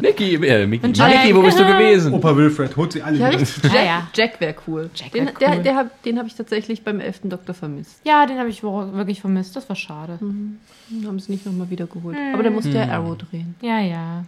[0.00, 0.90] Mickey, äh, Mickey.
[0.92, 1.08] Jack.
[1.08, 2.12] Mickey, wo bist du gewesen?
[2.14, 3.42] Opa Wilfred, holt sie alle Ja, wieder.
[3.62, 4.08] Jack, ja.
[4.14, 4.90] Jack wäre cool.
[4.94, 5.62] Jack den wär der, cool.
[5.62, 7.20] der hab, den habe ich tatsächlich beim 11.
[7.24, 8.00] Doktor vermisst.
[8.04, 9.54] Ja, den habe ich wirklich vermisst.
[9.54, 10.18] Das war schade.
[10.20, 12.16] Den haben sie nicht nochmal wiedergeholt.
[12.32, 13.54] Aber der musste ja Arrow drehen.
[13.62, 14.24] Ja, ja.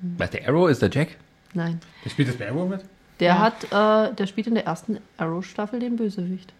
[0.00, 1.16] Was, der Arrow ist der Jack?
[1.54, 1.80] Nein.
[2.04, 2.80] Der spielt das bei Arrow mit?
[3.20, 3.38] Der Ja.
[3.38, 6.52] hat, äh, der spielt in der ersten Arrow-Staffel den Bösewicht.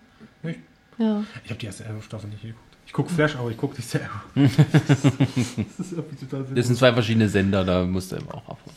[0.43, 0.59] Echt?
[0.99, 1.23] Ja.
[1.45, 2.63] Ich habe die erste Arrow-Staffel nicht geguckt.
[2.87, 4.21] Ich gucke Flash, aber ich gucke nicht der Arrow.
[5.79, 5.97] das ist
[6.31, 8.77] total Das sind zwei verschiedene Sender, da musst du immer auch abholen.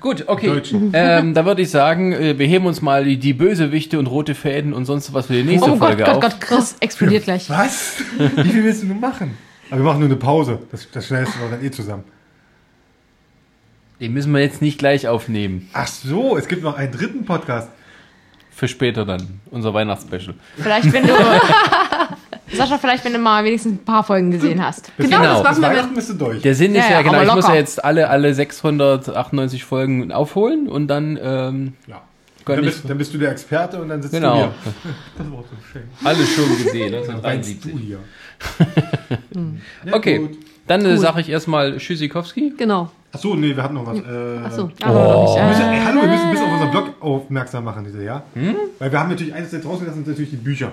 [0.00, 0.62] Gut, okay.
[0.92, 4.34] Ähm, da würde ich sagen, äh, wir heben uns mal die, die Bösewichte und rote
[4.34, 6.20] Fäden und sonst was für die nächste Oh Gott, Folge Gott, auf.
[6.22, 7.50] Gott, Chris explodiert gleich.
[7.50, 7.98] Was?
[8.18, 9.36] Wie viel willst du nur machen?
[9.70, 10.58] Aber wir machen nur eine Pause.
[10.70, 12.04] Das, das schnellste war dann eh zusammen.
[14.00, 15.68] Den müssen wir jetzt nicht gleich aufnehmen.
[15.72, 17.68] Ach so, es gibt noch einen dritten Podcast.
[18.50, 19.40] Für später dann.
[19.50, 20.34] Unser Weihnachtsspecial.
[20.56, 21.12] Vielleicht, wenn du,
[22.52, 24.94] Sascha, vielleicht, wenn du mal wenigstens ein paar Folgen gesehen hast.
[24.96, 25.18] Bis Genau.
[25.20, 26.42] Weihnachten- das machen wir Weihnachten bist du durch.
[26.42, 30.12] Der Sinn ist Ja, ja, ja, genau, ich muss ja jetzt alle, alle 698 Folgen
[30.12, 32.02] aufholen und dann ähm, ja.
[32.46, 34.52] Dann bist, dann bist du der Experte und dann sitzt genau, du hier.
[35.18, 35.82] Das war so schön.
[36.02, 37.72] alles schon gesehen, Dann sitzt 1973.
[37.72, 37.98] du hier.
[39.84, 40.38] Ja, Okay, gut.
[40.70, 40.98] Dann äh, Cool.
[40.98, 42.52] sage ich erstmal Tschüssikowski.
[42.56, 42.90] Genau.
[43.12, 43.98] Achso, nee, wir hatten noch was.
[43.98, 44.70] Äh, Achso.
[44.82, 48.04] Aber Wir müssen, äh, ey, hallo, wir müssen bis auf unseren Blog aufmerksam machen dieses
[48.04, 48.22] Jahr.
[48.78, 50.70] Weil wir haben natürlich eines jetzt rausgelassen, sind natürlich die Bücher.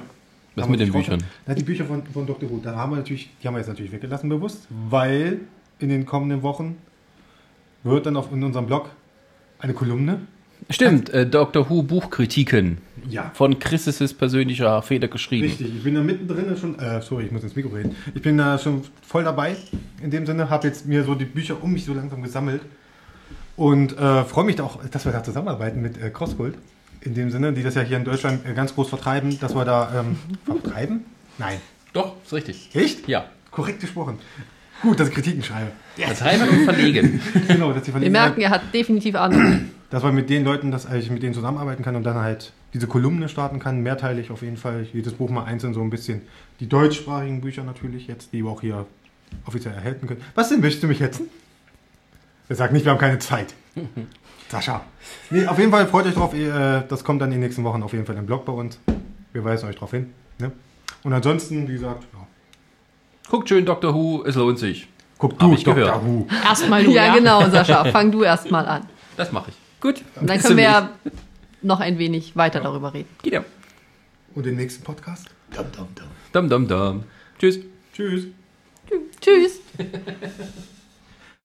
[0.56, 1.24] Was Haben mit den Büchern?
[1.46, 2.50] Na, die Bücher von, von Dr.
[2.50, 5.42] Who, da haben wir natürlich, die haben wir jetzt natürlich weggelassen bewusst, weil
[5.80, 6.78] in den kommenden Wochen
[7.84, 8.90] wird dann auf in unserem Blog
[9.60, 10.22] eine Kolumne.
[10.70, 12.80] Stimmt, äh, Doctor Who Buchkritiken
[13.10, 13.32] Ja.
[13.34, 15.48] von Chris' persönlicher Feder geschrieben.
[15.48, 17.96] Richtig, ich bin da mittendrin schon, äh, sorry, ich muss ins Mikro reden.
[18.14, 19.56] Ich bin da schon voll dabei.
[20.02, 22.62] In dem Sinne, habe jetzt mir so die Bücher um mich so langsam gesammelt
[23.56, 26.56] und äh, freue mich da auch, dass wir da zusammenarbeiten mit äh, Crossgold.
[27.02, 29.66] In dem Sinne, die das ja hier in Deutschland äh, ganz groß vertreiben, dass wir
[29.66, 30.18] da ähm,
[30.62, 31.06] vertreiben?
[31.38, 31.60] Nein.
[31.94, 32.70] Doch, ist richtig.
[32.74, 33.08] Echt?
[33.08, 33.26] Ja.
[33.52, 34.20] Korrekt gesprochen.
[34.82, 35.72] Gut, dass ich Kritiken schreibe.
[35.96, 37.20] Vertreiben und verlegen.
[37.48, 39.70] Genau, dass, ich von Wir merken, er hat definitiv Ahnung.
[39.90, 42.88] Dass man mit den Leuten, dass ich mit denen zusammenarbeiten kann und dann halt diese
[42.88, 44.86] Kolumne starten kann, mehrteilig auf jeden Fall.
[44.94, 46.22] Jedes Buch mal einzeln so ein bisschen.
[46.60, 48.86] Die deutschsprachigen Bücher natürlich jetzt, die wir auch hier
[49.46, 50.22] offiziell erhalten können.
[50.36, 51.30] Was denn, möchtest du mich hetzen?
[52.50, 53.54] Er sagt nicht, wir haben keine Zeit.
[54.50, 54.82] Sascha.
[55.30, 56.34] Nee, auf jeden Fall freut euch drauf.
[56.34, 58.80] äh, Das kommt dann in den nächsten Wochen auf jeden Fall im Blog bei uns.
[59.34, 60.14] Wir weisen euch drauf hin.
[60.40, 60.52] Ne?
[61.04, 62.28] Und ansonsten, wie gesagt, ja.
[63.30, 64.88] Guckt schön Doctor Who, es lohnt sich.
[65.18, 66.02] guck Hab du, ich Dr.
[66.06, 66.28] Who.
[66.46, 67.84] erstmal du, Ja, genau, Sascha.
[67.86, 68.84] Fang du erst mal an.
[69.18, 69.58] Das mache ich.
[69.80, 70.04] Gut.
[70.20, 70.92] Und dann können wir ja
[71.62, 73.10] noch ein wenig weiter darüber reden.
[73.24, 73.46] Genau.
[74.36, 75.28] Und den nächsten Podcast?
[75.56, 76.08] Dum, dum, dum.
[76.34, 77.04] Dum, dum, dum.
[77.40, 77.60] Tschüss.
[77.94, 78.28] Tschüss.
[79.22, 79.60] Tschüss.